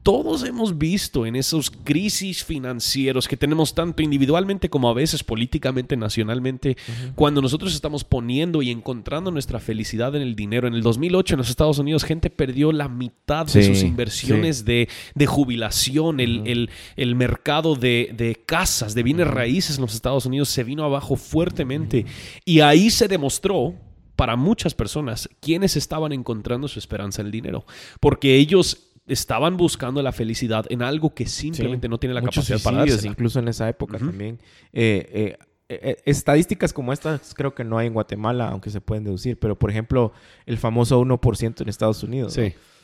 [0.03, 5.95] todos hemos visto en esos crisis financieros que tenemos tanto individualmente como a veces políticamente,
[5.97, 6.77] nacionalmente,
[7.15, 10.67] cuando nosotros estamos poniendo y encontrando nuestra felicidad en el dinero.
[10.67, 14.65] En el 2008 en los Estados Unidos, gente perdió la mitad de Sí, sus inversiones
[14.65, 19.93] de, de jubilación, el, el- el mercado de, de casas, de bienes raíces en los
[19.95, 22.05] Estados Unidos se vino abajo fuertemente.
[22.45, 23.73] Y ahí se demostró
[24.15, 27.65] para muchas personas quienes estaban encontrando su esperanza en el dinero.
[27.99, 31.89] Porque ellos estaban buscando la felicidad en algo que simplemente Sí.
[31.89, 33.11] no tiene la Muchos capacidad para dársela.
[33.11, 34.39] incluso en esa época también.
[34.71, 35.37] Eh, eh,
[35.69, 39.57] eh, estadísticas como estas creo que no hay en Guatemala, aunque se pueden deducir, pero
[39.57, 40.13] por ejemplo,
[40.45, 42.37] el famoso 1% en Estados Unidos.
[42.37, 42.43] ¿no?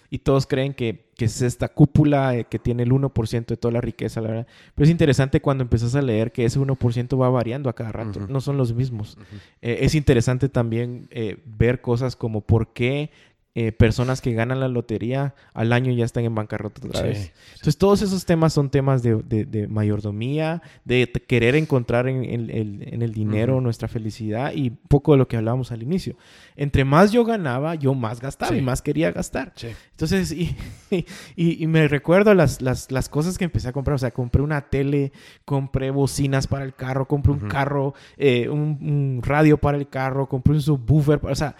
[0.09, 3.71] Y todos creen que, que es esta cúpula eh, que tiene el 1% de toda
[3.71, 4.47] la riqueza, la verdad.
[4.73, 8.19] Pero es interesante cuando empiezas a leer que ese 1% va variando a cada rato,
[8.21, 8.31] Ujú.
[8.33, 9.17] no son los mismos.
[9.61, 13.11] Eh, es interesante también eh, ver cosas como por qué
[13.55, 17.33] eh, personas que ganan la lotería al año ya están en bancarrota otra Sí, vez.
[17.53, 23.01] Entonces, todos esos temas son temas de, de- de mayordomía, de querer encontrar en, en-
[23.01, 26.15] el dinero nuestra felicidad y poco de lo que hablábamos al inicio.
[26.55, 28.59] Entre más yo ganaba, yo más gastaba Sí.
[28.59, 29.51] y más quería gastar.
[29.55, 29.67] Sí.
[29.91, 30.55] Entonces, y,
[31.35, 33.95] y- y me recuerdo las, las, las cosas que empecé a comprar.
[33.95, 35.11] O sea, compré una tele,
[35.43, 40.29] compré bocinas para el carro, compré un carro, eh, un, un radio para el carro,
[40.29, 41.19] compré un subwoofer.
[41.23, 41.55] O sea,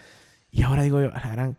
[0.52, 1.58] y ahora digo yo, "A la gran,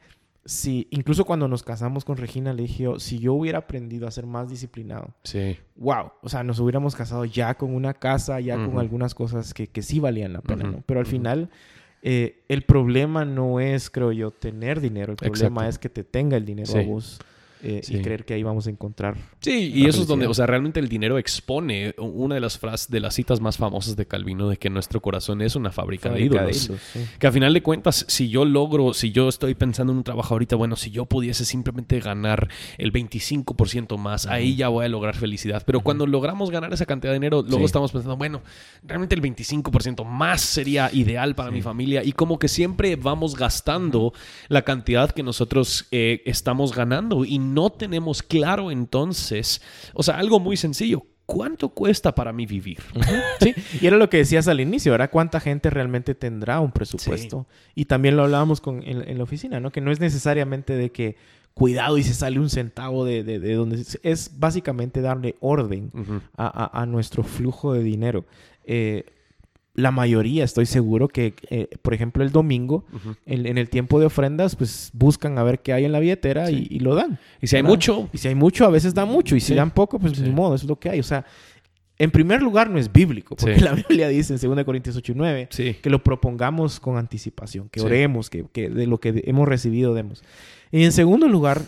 [0.50, 4.26] si, incluso cuando nos casamos con Regina, le dije, si yo hubiera aprendido a ser
[4.26, 5.56] más disciplinado, Sí.
[5.76, 9.68] wow, o sea, nos hubiéramos casado ya con una casa, ya con algunas cosas que,
[9.68, 10.82] que sí valían la pena, ¿no?
[10.86, 11.50] Pero al final,
[12.02, 15.68] eh, el problema no es, creo yo, tener dinero, el problema Exacto.
[15.68, 16.78] es que te tenga el dinero Sí.
[16.78, 17.20] a vos
[17.62, 19.16] eh, y creer que ahí vamos a encontrar.
[19.40, 22.90] Sí, y eso es donde, o sea, realmente el dinero expone una de las frases,
[22.90, 26.44] de las citas más famosas de Calvino, de que nuestro corazón es una fábrica, fábrica
[26.44, 26.70] de ídolos.
[26.92, 27.00] sí.
[27.18, 30.34] Que a final de cuentas, si yo logro, si yo estoy pensando en un trabajo
[30.34, 35.16] ahorita, bueno, si yo pudiese simplemente ganar el 25% más, ahí ya voy a lograr
[35.16, 35.62] felicidad.
[35.66, 37.64] Pero cuando logramos ganar esa cantidad de dinero, luego Sí.
[37.64, 38.42] estamos pensando, bueno,
[38.82, 42.02] realmente el 25% más sería ideal para mi familia.
[42.04, 44.12] Y como que siempre vamos gastando
[44.48, 49.60] la cantidad que nosotros eh, estamos ganando y no tenemos claro entonces,
[49.94, 51.02] o sea, algo muy sencillo.
[51.26, 52.78] ¿Cuánto cuesta para mí vivir?
[53.38, 55.10] Sí, y era lo que decías al inicio, ¿verdad?
[55.12, 57.46] ¿Cuánta gente realmente tendrá un presupuesto?
[57.76, 59.70] Y también lo hablábamos con, en, en la oficina, ¿no?
[59.70, 61.14] Que no es necesariamente de que
[61.54, 63.84] cuidado y se sale un centavo de, de, de donde...
[64.02, 65.92] Es, básicamente darle orden
[66.36, 68.24] a, a- a nuestro flujo de dinero.
[68.64, 69.04] Eh,
[69.80, 73.16] la mayoría, estoy seguro que, eh, por ejemplo, el domingo, Ujú.
[73.26, 76.46] en, en el tiempo de ofrendas, pues buscan a ver qué hay en la billetera
[76.46, 76.66] Sí.
[76.70, 77.18] y, y lo dan.
[77.40, 77.74] Y si hay ¿verdad?
[77.74, 79.36] mucho, Y si hay mucho, a veces dan mucho.
[79.36, 79.54] Y si Sí.
[79.54, 80.22] dan poco, pues Sí.
[80.22, 81.00] ni modo, eso es lo que hay.
[81.00, 81.24] O sea,
[81.98, 85.14] en primer lugar, no es bíblico, porque la Biblia dice en 2 Corintios 8 y
[85.14, 85.74] 9 sí.
[85.82, 90.22] que lo propongamos con anticipación, que oremos, que, que de lo que hemos recibido demos.
[90.72, 91.62] Y en segundo lugar,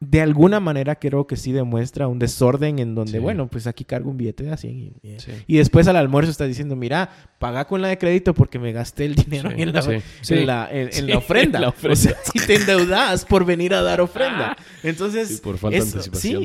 [0.00, 3.18] de alguna manera creo que sí demuestra un desorden en donde, Sí.
[3.18, 5.32] bueno, pues aquí cargo un billete de 100 y, y- Sí.
[5.48, 9.06] y después al almuerzo está diciendo, mira, paga con la de crédito porque me gasté
[9.06, 11.58] el dinero Sí, en, la, en la- en- la ofrenda.
[11.58, 11.92] en la ofrenda.
[11.92, 14.56] O sea, si te endeudas por venir a dar ofrenda.
[14.84, 16.44] Entonces, Sí, por falta eso, anticipación,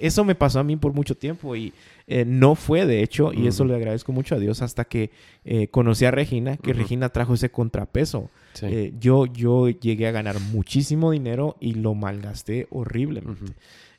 [0.00, 1.74] eso me pasó a mí por mucho tiempo y
[2.06, 5.10] eh, no fue, de hecho, y eso le agradezco mucho a Dios hasta que
[5.44, 6.72] eh, conocí a Regina, que.
[6.72, 8.30] Regina trajo ese contrapeso.
[8.54, 8.66] Sí.
[8.68, 13.52] Eh, yo, yo llegué a ganar muchísimo dinero y lo malgasté horriblemente.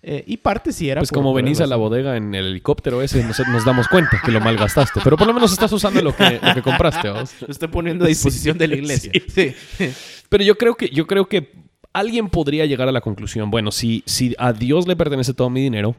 [0.07, 2.45] Eh, y parte sí era Pues por- como por venís a la bodega en el
[2.47, 4.99] helicóptero ese, nos, nos damos cuenta que lo malgastaste.
[5.03, 7.33] Pero por lo menos estás usando lo que, lo que compraste, ¿vos?
[7.41, 9.11] Lo estoy poniendo a disposición de la iglesia.
[9.27, 9.53] Sí.
[9.77, 9.89] Sí.
[10.29, 11.51] Pero yo creo que, yo creo que
[11.91, 15.61] alguien podría llegar a la conclusión, bueno, si, si a Dios le pertenece todo mi
[15.61, 15.95] dinero,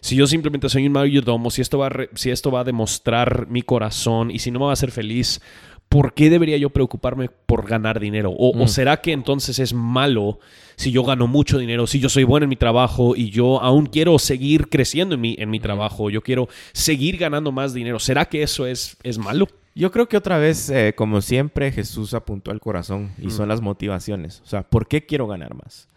[0.00, 2.64] si yo simplemente soy un mayordomo, si esto va a, re- si esto va a
[2.64, 5.40] demostrar mi corazón y si no me va a hacer feliz,
[5.88, 8.30] ¿por qué debería yo preocuparme por ganar dinero?
[8.30, 8.68] ¿O, o Mm.
[8.68, 10.38] será que entonces es malo
[10.76, 13.86] si yo gano mucho dinero, si yo soy bueno en mi trabajo y yo aún
[13.86, 17.98] quiero seguir creciendo en mi, en mi trabajo, yo quiero seguir ganando más dinero?
[17.98, 19.48] ¿Será que eso es, es malo?
[19.74, 23.30] Yo creo que otra vez, eh, como siempre, Jesús apuntó al corazón y Mm.
[23.30, 24.40] son las motivaciones.
[24.44, 25.88] O sea, ¿por qué quiero ganar más?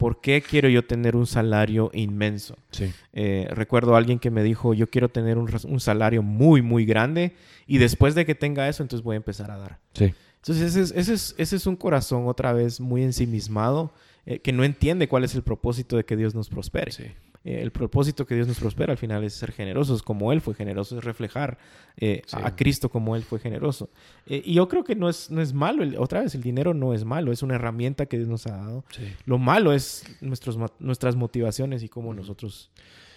[0.00, 2.56] ¿Por qué quiero yo tener un salario inmenso?
[2.70, 2.90] Sí.
[3.12, 7.34] Eh, recuerdo a alguien que me dijo, yo quiero tener un, salario muy, muy grande
[7.66, 9.78] y después de que tenga eso, entonces voy a empezar a dar.
[9.92, 10.14] Sí.
[10.36, 13.92] Entonces ese es, ese es, ese es un corazón otra vez muy ensimismado
[14.24, 16.92] eh, que no entiende cuál es el propósito de que Dios nos prospere.
[16.92, 17.04] Sí.
[17.42, 20.54] Eh, el propósito que Dios nos prospera al final es ser generosos como Él fue
[20.54, 21.56] generoso, es reflejar
[21.96, 22.36] eh, Sí.
[22.38, 23.88] a, Cristo como Él fue generoso.
[24.26, 26.74] Eh, y yo creo que no es, no es malo, el- otra vez, el dinero
[26.74, 28.84] no es malo, es una herramienta que Dios nos ha dado.
[28.90, 29.04] Sí.
[29.24, 32.70] Lo malo es nuestros, nuestras motivaciones y cómo nosotros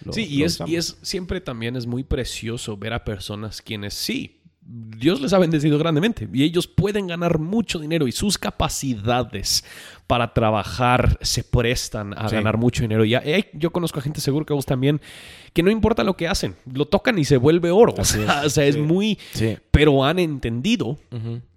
[0.04, 0.70] lo Sí, y lo es, usamos.
[0.70, 5.38] y es siempre también es muy precioso ver a personas quienes sí, Dios les ha
[5.38, 9.62] bendecido grandemente y ellos pueden ganar mucho dinero y sus capacidades
[10.06, 12.34] para trabajar se prestan a Sí.
[12.36, 13.04] ganar mucho dinero.
[13.04, 15.00] Y hay- yo conozco a gente seguro que vos también,
[15.52, 17.94] que no importa lo que hacen, lo tocan y se vuelve oro.
[17.98, 18.80] O sea, es, o sea, es sí.
[18.80, 19.18] muy...
[19.32, 19.56] Sí.
[19.70, 20.98] Pero han entendido.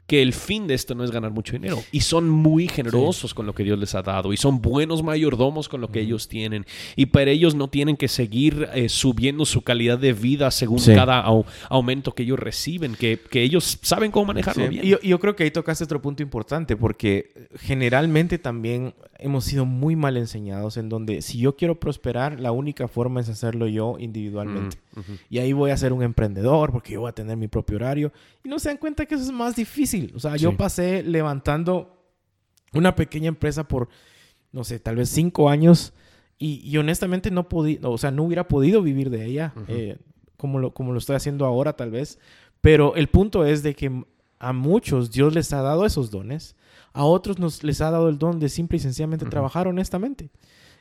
[0.08, 1.84] Que el fin de esto no es ganar mucho dinero.
[1.92, 4.32] Y son muy generosos con lo que Dios les ha dado.
[4.32, 6.66] Y son buenos mayordomos con lo que ellos tienen.
[6.96, 10.94] Y para ellos no tienen que seguir eh, subiendo su calidad de vida según Sí.
[10.96, 12.96] cada au- aumento que ellos reciben.
[12.96, 14.86] Que, que ellos saben cómo manejarlo Sí, bien.
[14.86, 19.66] y Yo, yo creo que ahí tocaste otro punto importante porque generalmente también hemos sido
[19.66, 23.98] muy mal enseñados en donde si yo quiero prosperar, la única forma es hacerlo yo
[24.00, 24.78] individualmente.
[24.78, 24.80] Mm,
[25.30, 28.12] Y ahí voy a ser un emprendedor porque yo voy a tener mi propio horario.
[28.44, 30.12] Y no se dan cuenta que eso es más difícil.
[30.16, 31.98] O sea, yo pasé levantando
[32.74, 33.90] una pequeña empresa por,
[34.52, 35.94] no sé, tal vez cinco años.
[36.38, 39.98] Y, y honestamente no podía, o sea, no hubiera podido vivir de ella eh,
[40.38, 42.20] como, lo, como lo estoy haciendo ahora tal vez.
[42.62, 44.04] Pero el punto es de que
[44.40, 46.56] a muchos Dios les ha dado esos dones.
[46.94, 50.30] A otros nos, les ha dado el don de simple y sencillamente trabajar honestamente.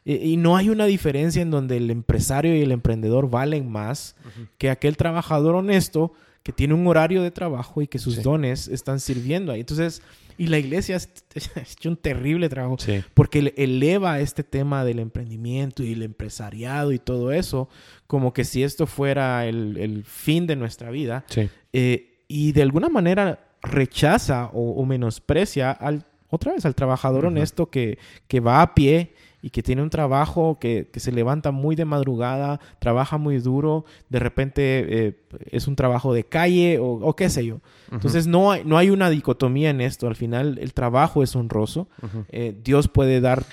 [0.09, 4.47] Y no hay una diferencia en donde el empresario y el emprendedor valen más Ujú.
[4.57, 6.13] que aquel trabajador honesto
[6.45, 8.23] que tiene un horario de trabajo y que sus Sí.
[8.23, 9.61] dones están sirviendo ahí.
[9.61, 10.01] Entonces,
[10.39, 11.01] y la iglesia ha
[11.61, 13.03] hecho un terrible trabajo Sí.
[13.15, 17.69] porque le- eleva este tema del emprendimiento y el empresariado y todo eso
[18.07, 21.49] como que si esto fuera el, el fin de nuestra vida Sí.
[21.73, 27.71] eh, y de alguna manera rechaza o, o menosprecia al, otra vez, al trabajador honesto
[27.71, 29.15] que, que va a pie
[29.47, 33.85] y que tiene un trabajo que, que, se levanta muy de madrugada, trabaja muy duro,
[34.09, 35.21] de repente eh,
[35.53, 37.61] es un trabajo de calle o, o qué sé yo.
[37.93, 40.09] Entonces no hay, no hay una dicotomía en esto.
[40.09, 41.87] Al final el trabajo es honroso.
[42.31, 43.45] Eh, Dios puede dar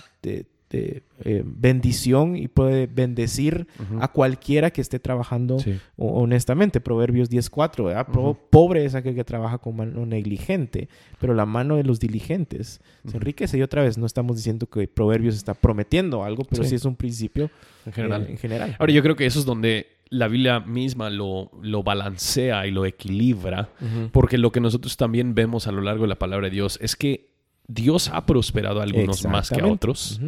[0.74, 3.68] este, eh, bendición y puede bendecir
[4.02, 5.58] a cualquiera que esté trabajando
[5.98, 6.82] honestamente.
[6.82, 12.00] Proverbios 10.4, pobre es aquel que trabaja con mano negligente, pero la mano de los
[12.00, 13.58] diligentes se enriquece.
[13.58, 16.96] Y otra vez, no estamos diciendo que Proverbios está prometiendo algo, pero sí, es un
[16.96, 17.52] principio
[17.86, 18.26] en general.
[18.28, 18.76] en general.
[18.80, 22.86] Ahora, yo creo que eso es donde la Biblia misma lo, lo balancea y lo
[22.86, 23.70] equilibra,
[24.12, 26.96] porque lo que nosotros también vemos a lo largo de la palabra de Dios es
[26.96, 27.32] que
[27.68, 30.20] Dios ha prosperado a algunos más que a otros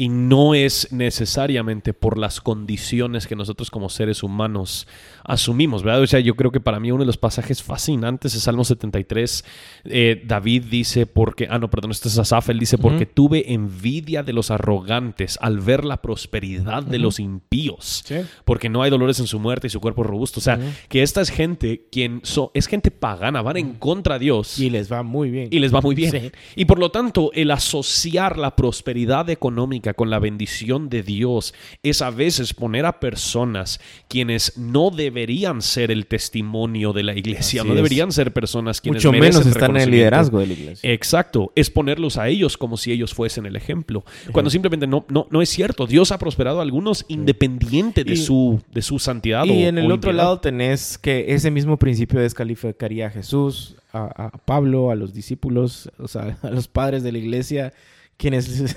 [0.00, 4.86] y no es necesariamente por las condiciones que nosotros como seres humanos
[5.24, 6.02] asumimos, ¿verdad?
[6.02, 9.44] O sea, yo creo que para mí uno de los pasajes fascinantes es Salmo 73.
[9.86, 14.22] Eh, David dice, porque, ah, no, perdón, este es Asaf, él dice, porque tuve envidia
[14.22, 18.04] de los arrogantes al ver la prosperidad de los impíos,
[18.44, 20.38] porque no hay dolores en su muerte y su cuerpo robusto.
[20.38, 22.22] O sea, que esta es gente quien
[22.54, 24.60] es gente pagana, van en contra de Dios.
[24.60, 25.48] Y les va muy bien.
[25.50, 26.30] Y les va muy bien.
[26.54, 32.02] Y por lo tanto, el asociar la prosperidad económica con la bendición de Dios es
[32.02, 37.74] a veces poner a personas quienes no deberían ser el testimonio de la iglesia, no
[37.74, 40.92] deberían ser personas quienes Mucho menos están en el liderazgo de la iglesia.
[40.92, 45.26] Exacto, es ponerlos a ellos como si ellos fuesen el ejemplo, cuando simplemente no, no,
[45.30, 45.86] no es cierto.
[45.86, 49.44] Dios ha prosperado a algunos independiente de, su, de su santidad.
[49.44, 54.30] Y en el otro lado tenés que ese mismo principio descalificaría a Jesús, a, a,
[54.38, 57.72] Pablo, a los discípulos, o sea, a los padres de la iglesia,
[58.16, 58.76] quienes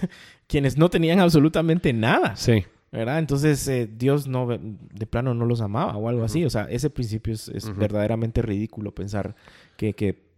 [0.52, 2.36] quienes no tenían absolutamente nada.
[2.36, 2.66] Sí.
[2.92, 3.20] ¿Verdad?
[3.20, 6.44] Entonces eh, Dios no, de plano no los amaba o algo así.
[6.44, 9.34] O sea, ese principio es, verdaderamente ridículo pensar
[9.78, 10.31] que, que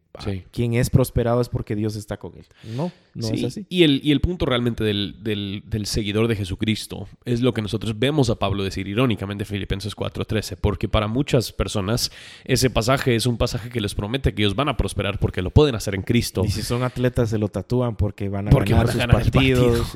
[0.51, 2.45] quien es prosperado es porque Dios está con él.
[2.75, 3.65] No, no es así.
[3.67, 7.97] Y el, y el punto realmente del, del, seguidor de Jesucristo es lo que nosotros
[7.97, 12.11] vemos a Pablo decir irónicamente Filipenses 4:13, porque para muchas personas
[12.45, 15.49] ese pasaje es un pasaje que les promete que ellos van a prosperar porque lo
[15.49, 16.43] pueden hacer en Cristo.
[16.45, 19.93] Y si son atletas se lo tatúan porque van a ganar, sus partidos.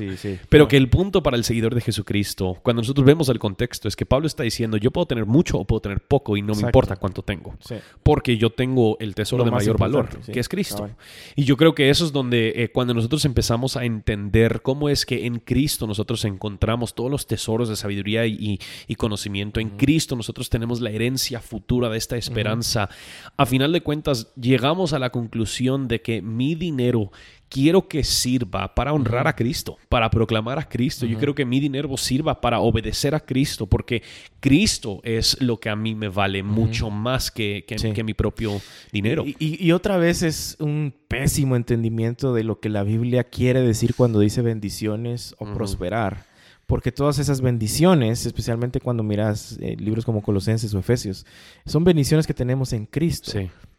[0.48, 3.94] Pero que el punto para el seguidor de Jesucristo, cuando nosotros vemos el contexto, es
[3.94, 6.62] que Pablo está diciendo, yo puedo tener mucho o puedo tener poco y no me
[6.62, 7.54] importa cuánto tengo,
[8.02, 10.90] porque yo tengo el tesoro de mayor valor que es Cristo.
[11.36, 15.06] Y yo creo que eso es donde eh, cuando nosotros empezamos a entender cómo es
[15.06, 18.58] que en Cristo nosotros encontramos todos los tesoros de sabiduría y,
[18.96, 22.88] conocimiento, en Cristo nosotros tenemos la herencia futura de esta esperanza,
[23.36, 27.10] a final de cuentas llegamos a la conclusión de que mi dinero
[27.48, 31.06] quiero que sirva para honrar a Cristo, para proclamar a Cristo.
[31.06, 34.02] Yo quiero que mi dinero sirva para obedecer a Cristo, porque
[34.40, 38.60] Cristo es lo que a mí me vale mucho más que, que, mi propio
[38.92, 39.24] dinero.
[39.26, 44.20] Y, otra vez es un pésimo entendimiento de lo que la Biblia quiere decir cuando
[44.20, 46.26] dice bendiciones o prosperar.
[46.66, 51.24] Porque todas esas bendiciones, especialmente cuando miras eh, libros como Colosenses o Efesios,
[51.64, 53.32] son bendiciones que tenemos en Cristo.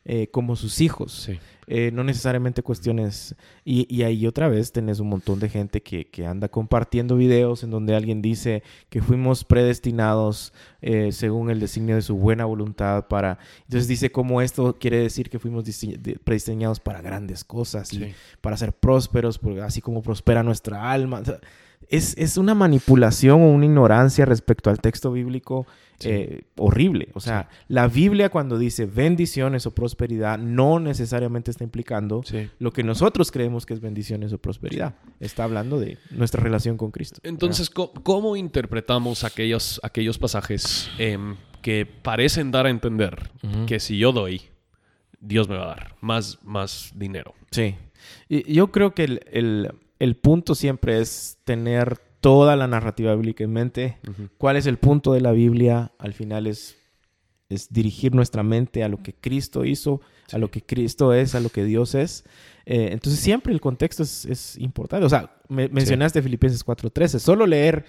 [0.06, 1.30] Eh, como sus hijos.
[1.68, 3.36] Eh, no necesariamente cuestiones.
[3.64, 7.96] Y, ahí otra vez tenés un montón de gente que, anda compartiendo videos en donde
[7.96, 13.38] alguien dice que fuimos predestinados eh, según el designio de su buena voluntad para.
[13.66, 15.66] Entonces dice cómo esto quiere decir que fuimos
[16.24, 21.22] predestinados para grandes cosas y para ser prósperos, porque así como prospera nuestra alma.
[21.90, 25.66] Es, es una manipulación o una ignorancia respecto al texto bíblico
[26.06, 27.10] eh, horrible.
[27.14, 32.24] O sea, la Biblia cuando dice bendiciones o prosperidad no necesariamente está implicando
[32.60, 34.96] lo que nosotros creemos que es bendiciones o prosperidad.
[35.20, 37.20] Está hablando de nuestra relación con Cristo.
[37.24, 43.32] Entonces, ¿cómo, interpretamos aquellos, aquellos pasajes em, que parecen dar a entender
[43.68, 44.44] que si yo doy,
[45.20, 47.34] Dios me va a dar más, más dinero?
[47.52, 47.76] Sí.
[48.30, 53.44] Y yo creo que el, el, el punto siempre es tener toda la narrativa bíblica
[53.44, 53.98] en mente.
[54.38, 55.92] ¿Cuál es el punto de la Biblia?
[56.00, 56.78] Al final es,
[57.50, 61.40] es dirigir nuestra mente a lo que Cristo hizo, a lo que Cristo es, a
[61.40, 62.24] lo que Dios es.
[62.66, 65.06] Eh, entonces siempre el contexto es, importante.
[65.06, 67.20] O sea, mencionaste Filipenses 4.13.
[67.20, 67.86] Solo leer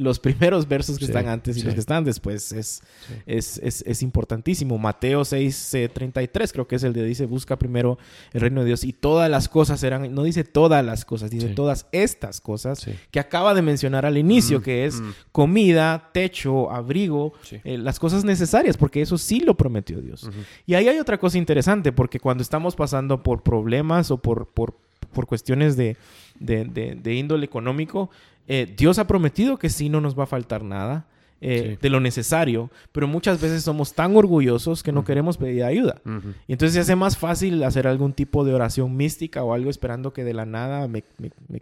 [0.00, 2.82] los primeros versos que están antes y los que están después es,
[3.26, 4.78] es, es, importantísimo.
[4.78, 7.98] Mateo 6, 33 creo que es el de dice, busca primero
[8.32, 11.48] el reino de Dios y todas las cosas serán, no dice todas las cosas, dice
[11.48, 15.10] todas estas cosas que acaba de mencionar al inicio, mm, que es mm.
[15.32, 17.34] comida, techo, abrigo,
[17.64, 20.28] eh, las cosas necesarias, porque eso sí lo prometió Dios.
[20.66, 24.74] Y ahí hay otra cosa interesante, porque cuando estamos pasando por problemas o por, por,
[25.12, 25.96] por cuestiones de,
[26.38, 28.10] de, de índole económico,
[28.46, 31.06] eh, Dios ha prometido que sí no nos va a faltar nada.
[31.42, 36.00] Eh, de lo necesario, pero muchas veces somos tan orgullosos que no queremos pedir ayuda.
[36.46, 40.12] Y entonces se hace más fácil hacer algún tipo de oración mística o algo esperando
[40.12, 41.02] que de la nada me,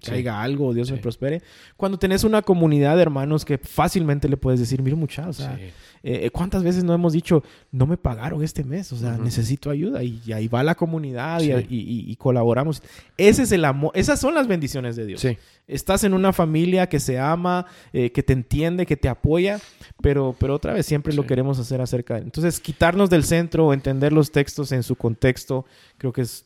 [0.05, 1.43] caiga algo o Dios me prospere.
[1.77, 5.59] Cuando tenés una comunidad de hermanos que fácilmente le puedes decir, mira muchachos, o sea,
[6.03, 8.93] eh, eh, ¿cuántas veces no hemos dicho, no me pagaron este mes?
[8.93, 10.03] O sea, necesito ayuda.
[10.03, 12.83] Y, ahí va la comunidad y, colaboramos.
[13.17, 13.93] Ese es el amor.
[13.95, 15.27] Esas son las bendiciones de Dios.
[15.67, 19.61] Estás en una familia que se ama, eh, que te entiende, que te apoya,
[20.03, 22.21] pero, pero otra vez siempre lo queremos hacer acerca de...
[22.21, 25.65] Entonces, quitarnos del centro, entender los textos en su contexto,
[25.99, 26.45] creo que es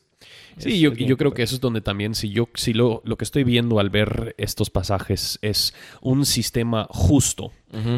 [0.57, 3.23] Sí, yo, yo creo que eso es donde también, si yo, si lo, lo que
[3.23, 7.51] estoy viendo al ver estos pasajes es un sistema justo,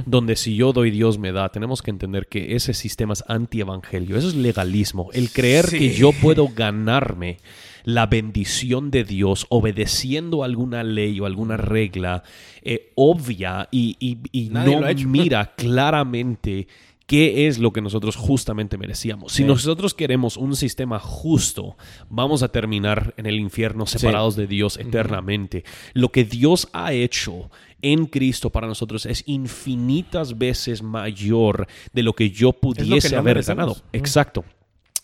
[0.05, 4.17] donde si yo doy, Dios me da, tenemos que entender que ese sistema es anti-evangelio,
[4.17, 7.39] eso es legalismo, el creer que yo puedo ganarme
[7.85, 12.23] la bendición de Dios obedeciendo alguna ley o alguna regla
[12.61, 16.67] eh, obvia y, y, no mira claramente
[17.05, 19.33] qué es lo que nosotros justamente merecíamos.
[19.33, 21.77] Si nosotros queremos un sistema justo,
[22.09, 25.63] vamos a terminar en el infierno separados de Dios eternamente.
[25.93, 27.51] Lo que Dios ha hecho
[27.83, 33.77] en Cristo para nosotros es infinitas veces mayor de lo que yo pudiese haber ganado.
[33.93, 34.43] Exacto.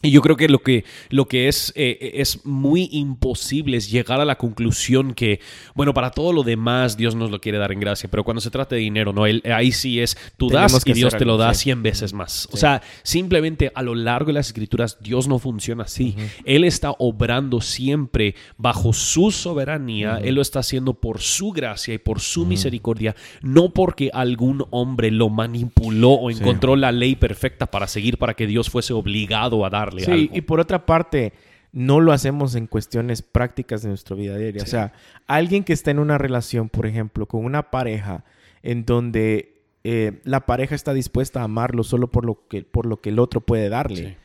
[0.02, 4.20] Y yo creo que lo que, lo que es, eh, es muy imposible es llegar
[4.20, 5.40] a la conclusión que,
[5.76, 8.50] bueno, para todo lo demás Dios nos lo quiere dar en gracia, pero cuando se
[8.50, 11.84] trata de dinero, no, ahí sí es, tú das y Dios te lo da cien
[11.84, 12.48] veces más.
[12.52, 16.16] O sea, simplemente a lo largo de las escrituras Dios no funciona así.
[16.46, 21.98] Él está obrando siempre bajo su soberanía, Él lo está haciendo por su gracia y
[22.00, 27.88] por su misericordia, no porque algún hombre lo manipuló o encontró la ley perfecta para
[27.88, 31.34] seguir para que Dios fuese obligado a dar sí, y por otra parte,
[31.72, 34.64] no lo hacemos en cuestiones prácticas de nuestra vida diaria.
[34.64, 34.94] O sea,
[35.28, 38.26] alguien que está en una relación, por ejemplo, con una pareja
[38.62, 43.00] en donde eh, la pareja está dispuesta a amarlo solo por lo que, por lo
[43.02, 44.18] que el otro puede darle.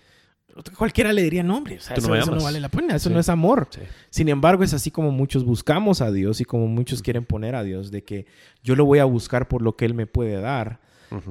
[0.77, 1.93] Cualquiera le diría, no, hombre, eso,
[2.35, 3.69] no vale la pena, eso no es amor.
[4.09, 7.63] Sin embargo, es así como muchos buscamos a Dios y como muchos quieren poner a
[7.63, 8.27] Dios, de que
[8.63, 10.81] yo lo voy a buscar por lo que Él me puede dar.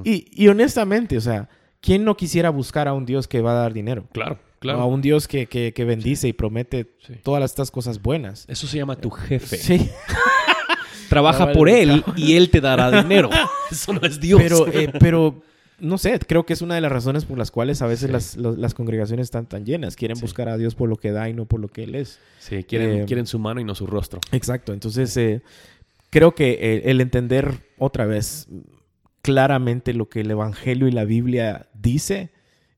[0.04, 1.48] y, y honestamente, o sea,
[1.80, 4.06] ¿quién no quisiera buscar a un Dios que va a dar dinero?
[4.12, 4.80] Claro, claro.
[4.80, 6.84] O a un Dios que, que, bendice y promete
[7.22, 8.44] todas estas cosas buenas.
[8.48, 9.56] Eso se llama tu jefe.
[9.56, 9.90] Sí.
[11.08, 13.30] Trabaja por él y él te dará dinero.
[13.70, 14.40] Eso no es Dios.
[14.42, 15.40] Pero, eh, pero,
[15.78, 18.36] no sé, creo que es una de las razones por las cuales a veces las,
[18.36, 19.94] las, congregaciones están tan llenas.
[19.94, 22.18] Quieren buscar a Dios por lo que da y no por lo que Él es.
[22.40, 24.20] Sí, quieren, eh, quieren su mano y no su rostro.
[24.32, 24.72] Exacto.
[24.72, 25.42] Entonces, eh,
[26.10, 28.48] creo que el entender otra vez
[29.26, 32.30] claramente lo que el Evangelio y la Biblia dice,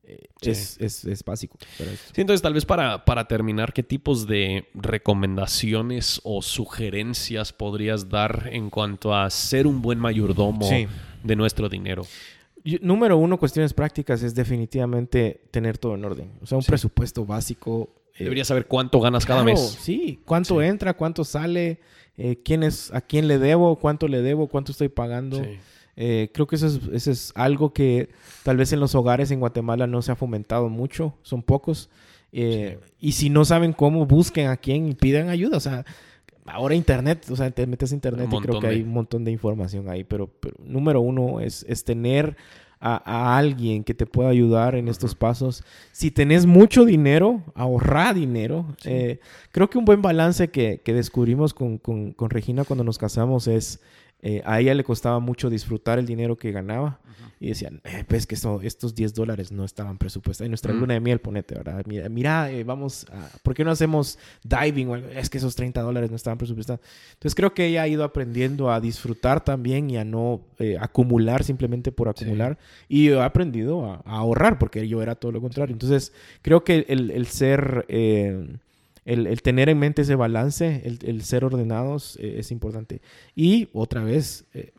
[0.03, 1.59] eh, es, básico.
[1.77, 8.49] Sí, entonces tal vez para, para terminar, ¿qué tipos de recomendaciones o sugerencias podrías dar
[8.51, 10.67] en cuanto a ser un buen mayordomo
[11.23, 12.01] de nuestro dinero?
[12.81, 16.31] número uno, cuestiones prácticas, es definitivamente tener todo en orden.
[16.41, 17.89] O sea, un presupuesto básico.
[18.15, 19.77] Eh, Deberías saber cuánto ganas cada mes.
[19.79, 21.79] Sí, cuánto entra, cuánto sale,
[22.17, 25.43] eh, quién es, a quién le debo, cuánto le debo, cuánto estoy pagando.
[25.43, 25.59] Sí.
[26.01, 28.07] Eh, creo que eso es, eso es algo que
[28.43, 31.89] tal vez en los hogares en Guatemala no se ha fomentado mucho, son pocos.
[32.31, 35.57] Eh, y si no saben cómo, busquen a quién y pidan ayuda.
[35.57, 35.83] O sea,
[36.45, 39.31] ahora internet, o sea, te metes a internet y creo que hay un montón de
[39.31, 40.05] información ahí.
[40.05, 40.29] Pero,
[40.63, 42.37] número uno es, es tener
[42.79, 45.65] a, alguien que te pueda ayudar en estos pasos.
[45.91, 48.65] Si tenés mucho dinero, ahorrar dinero.
[48.85, 49.19] Eh,
[49.51, 53.47] creo que un buen balance que, que descubrimos con, con, con Regina cuando nos casamos
[53.49, 53.81] es
[54.21, 56.99] eh, a ella le costaba mucho disfrutar el dinero que ganaba
[57.39, 60.45] y decían, eh, pues que estos 10 dólares no estaban presupuestados.
[60.45, 61.85] En nuestra luna de miel, ponete, ¿verdad?
[61.85, 64.91] Mira, eh, vamos, a, ¿por qué no hacemos diving?
[65.15, 66.81] Es que esos 30 dólares no estaban presupuestados.
[67.13, 70.41] Entonces creo que ella ha ido aprendiendo a disfrutar también y a no
[70.81, 72.57] acumular simplemente por acumular.
[72.89, 75.71] Y he aprendido a, ahorrar porque yo era todo lo contrario.
[75.71, 76.11] Entonces
[76.41, 77.85] creo que el, el ser
[79.09, 83.01] el, tener en mente ese balance, el, ser ordenados eh, es importante.
[83.35, 84.71] Y otra vez, eh,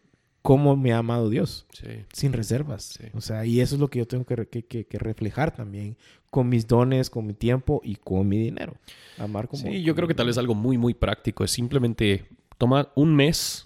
[0.43, 1.67] cómo me ha amado Dios,
[2.13, 2.99] sin reservas.
[3.15, 5.97] O sea, y eso es lo que yo tengo que, que, reflejar también
[6.31, 8.75] con mis dones, con mi tiempo y con mi dinero.
[9.19, 9.63] Amar como...
[9.63, 12.25] Sí, yo creo que tal vez algo muy, muy práctico es simplemente
[12.57, 13.65] tomar un mes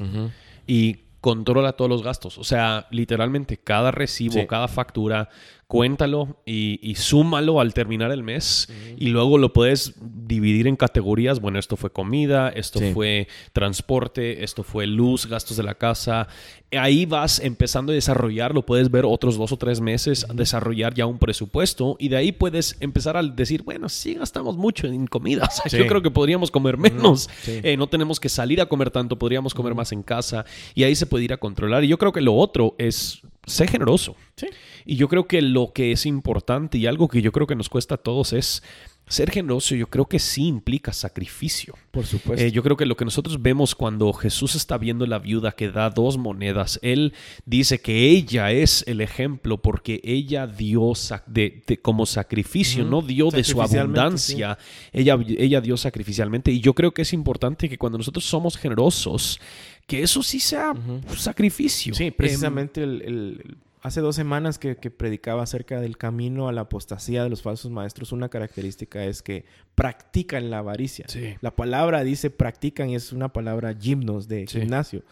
[0.67, 2.39] y controla todos los gastos.
[2.39, 5.29] O sea, literalmente cada recibo, cada factura,
[5.67, 11.41] cuéntalo y, súmalo al terminar el mes y luego lo puedes dividir en categorías.
[11.41, 16.29] Bueno, esto fue comida, esto fue transporte, esto fue luz, gastos de la casa.
[16.73, 21.07] Ahí vas empezando a desarrollar, lo puedes ver otros dos o tres meses, desarrollar ya
[21.07, 25.49] un presupuesto y de ahí puedes empezar a decir, bueno, sí gastamos mucho en comida.
[25.71, 27.29] Yo creo que podríamos comer menos.
[27.47, 30.45] Eh, no tenemos que salir a comer tanto, podríamos comer más en casa
[30.75, 31.85] y ahí se puede ir a controlar.
[31.85, 34.17] Y yo creo que lo otro es sé generoso.
[34.37, 34.49] Sí.
[34.85, 37.69] Y yo creo que lo que es importante y algo que yo creo que nos
[37.69, 38.63] cuesta a todos es
[39.07, 39.75] ser generoso.
[39.75, 41.75] Yo creo que sí implica sacrificio.
[41.91, 42.45] Por supuesto.
[42.45, 45.71] Eh, yo creo que lo que nosotros vemos cuando Jesús está viendo la viuda que
[45.71, 47.13] da dos monedas, Él
[47.47, 53.03] dice que ella es el ejemplo porque ella dio sac- de, de- como sacrificio, no
[53.03, 54.59] dio de su abundancia,
[54.93, 56.51] ella, ella dio sacrificialmente.
[56.51, 59.39] Y yo creo que es importante que cuando nosotros somos generosos,
[59.87, 60.73] que eso sí sea
[61.17, 61.95] sacrificio.
[61.95, 66.53] Sí, Em, precisamente el, el- hace dos semanas que, que predicaba acerca del camino a
[66.53, 71.05] la apostasía de los falsos maestros, una característica es que practican la avaricia.
[71.09, 71.35] sí.
[71.43, 74.61] La palabra dice practican y es una palabra gimnos de Sí.
[74.61, 75.03] gimnasio.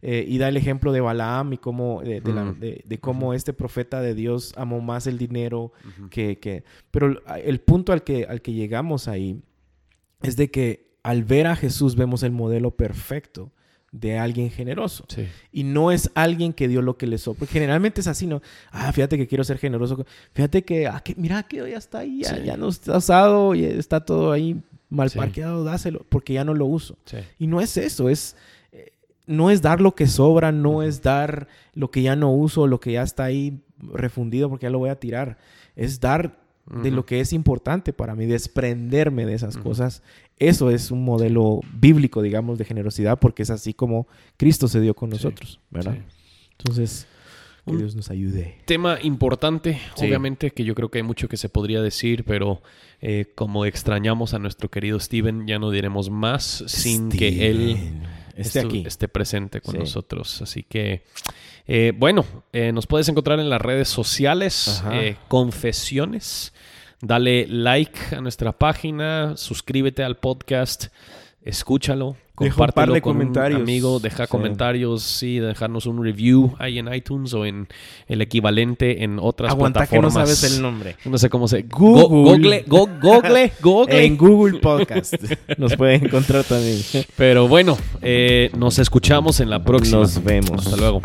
[0.00, 2.58] Eh, y da el ejemplo de Balaam y cómo, de, de la- Mm.
[2.58, 5.72] de- de cómo este profeta de Dios amó más el dinero
[6.10, 6.38] que...
[6.38, 9.40] que- Pero el punto al que, al que llegamos ahí
[10.22, 13.52] es de que al ver a Jesús vemos el modelo perfecto
[13.92, 15.04] de alguien generoso.
[15.08, 15.28] Sí.
[15.52, 17.40] Y no es alguien que dio lo que le sobró.
[17.40, 18.40] Porque generalmente es así, ¿no?
[18.70, 20.04] Ah, fíjate que quiero ser generoso.
[20.32, 22.42] Fíjate que, ah, que mira que ya está ahí, ya, Sí.
[22.44, 25.18] ya no está usado y está todo ahí mal Sí.
[25.18, 26.96] parqueado, dáselo, porque ya no lo uso.
[27.38, 28.34] Y no es eso, es...
[28.72, 28.92] eh,
[29.26, 32.80] No es dar lo que sobra, no es dar lo que ya no uso, lo
[32.80, 33.60] que ya está ahí
[33.92, 35.38] refundido porque ya lo voy a tirar.
[35.76, 36.38] Es dar
[36.82, 40.02] de lo que es importante para mí, desprenderme de esas cosas.
[40.38, 44.06] Eso es un modelo bíblico, digamos, de generosidad, porque es así como
[44.36, 45.94] Cristo se dio con Sí, nosotros, ¿verdad?
[45.94, 46.46] sí.
[46.58, 47.06] Entonces,
[47.66, 48.56] que Dios nos ayude.
[48.64, 50.06] tema importante, Sí.
[50.06, 52.62] obviamente, que yo creo que hay mucho que se podría decir, pero
[53.00, 57.76] eh, como extrañamos a nuestro querido Steven, ya no diremos más sin que él
[58.36, 58.84] esté estu- aquí.
[58.86, 59.78] esté presente con Sí.
[59.80, 60.42] nosotros.
[60.42, 61.04] Así que,
[61.66, 66.52] eh, bueno, eh, nos puedes encontrar en las redes sociales, eh, Confesiones.
[67.00, 70.86] Dale like a nuestra página, suscríbete al podcast,
[71.42, 73.56] escúchalo, Un compártelo par de con comentarios.
[73.58, 74.30] un amigo, deja Sí.
[74.30, 77.68] comentarios, sí, dejarnos un review ahí en iTunes o en
[78.08, 80.38] el equivalente en otras Aguanta que no plataformas.
[80.38, 80.96] sabes el nombre.
[81.04, 81.62] No sé cómo se...
[81.62, 82.02] Google.
[82.02, 84.04] Go- Google, go- Google, Google.
[84.06, 85.14] En Google Podcast
[85.58, 86.78] nos pueden encontrar también.
[87.16, 89.98] Pero bueno, eh, nos escuchamos en la próxima.
[89.98, 90.66] Nos vemos.
[90.66, 91.02] Hasta luego.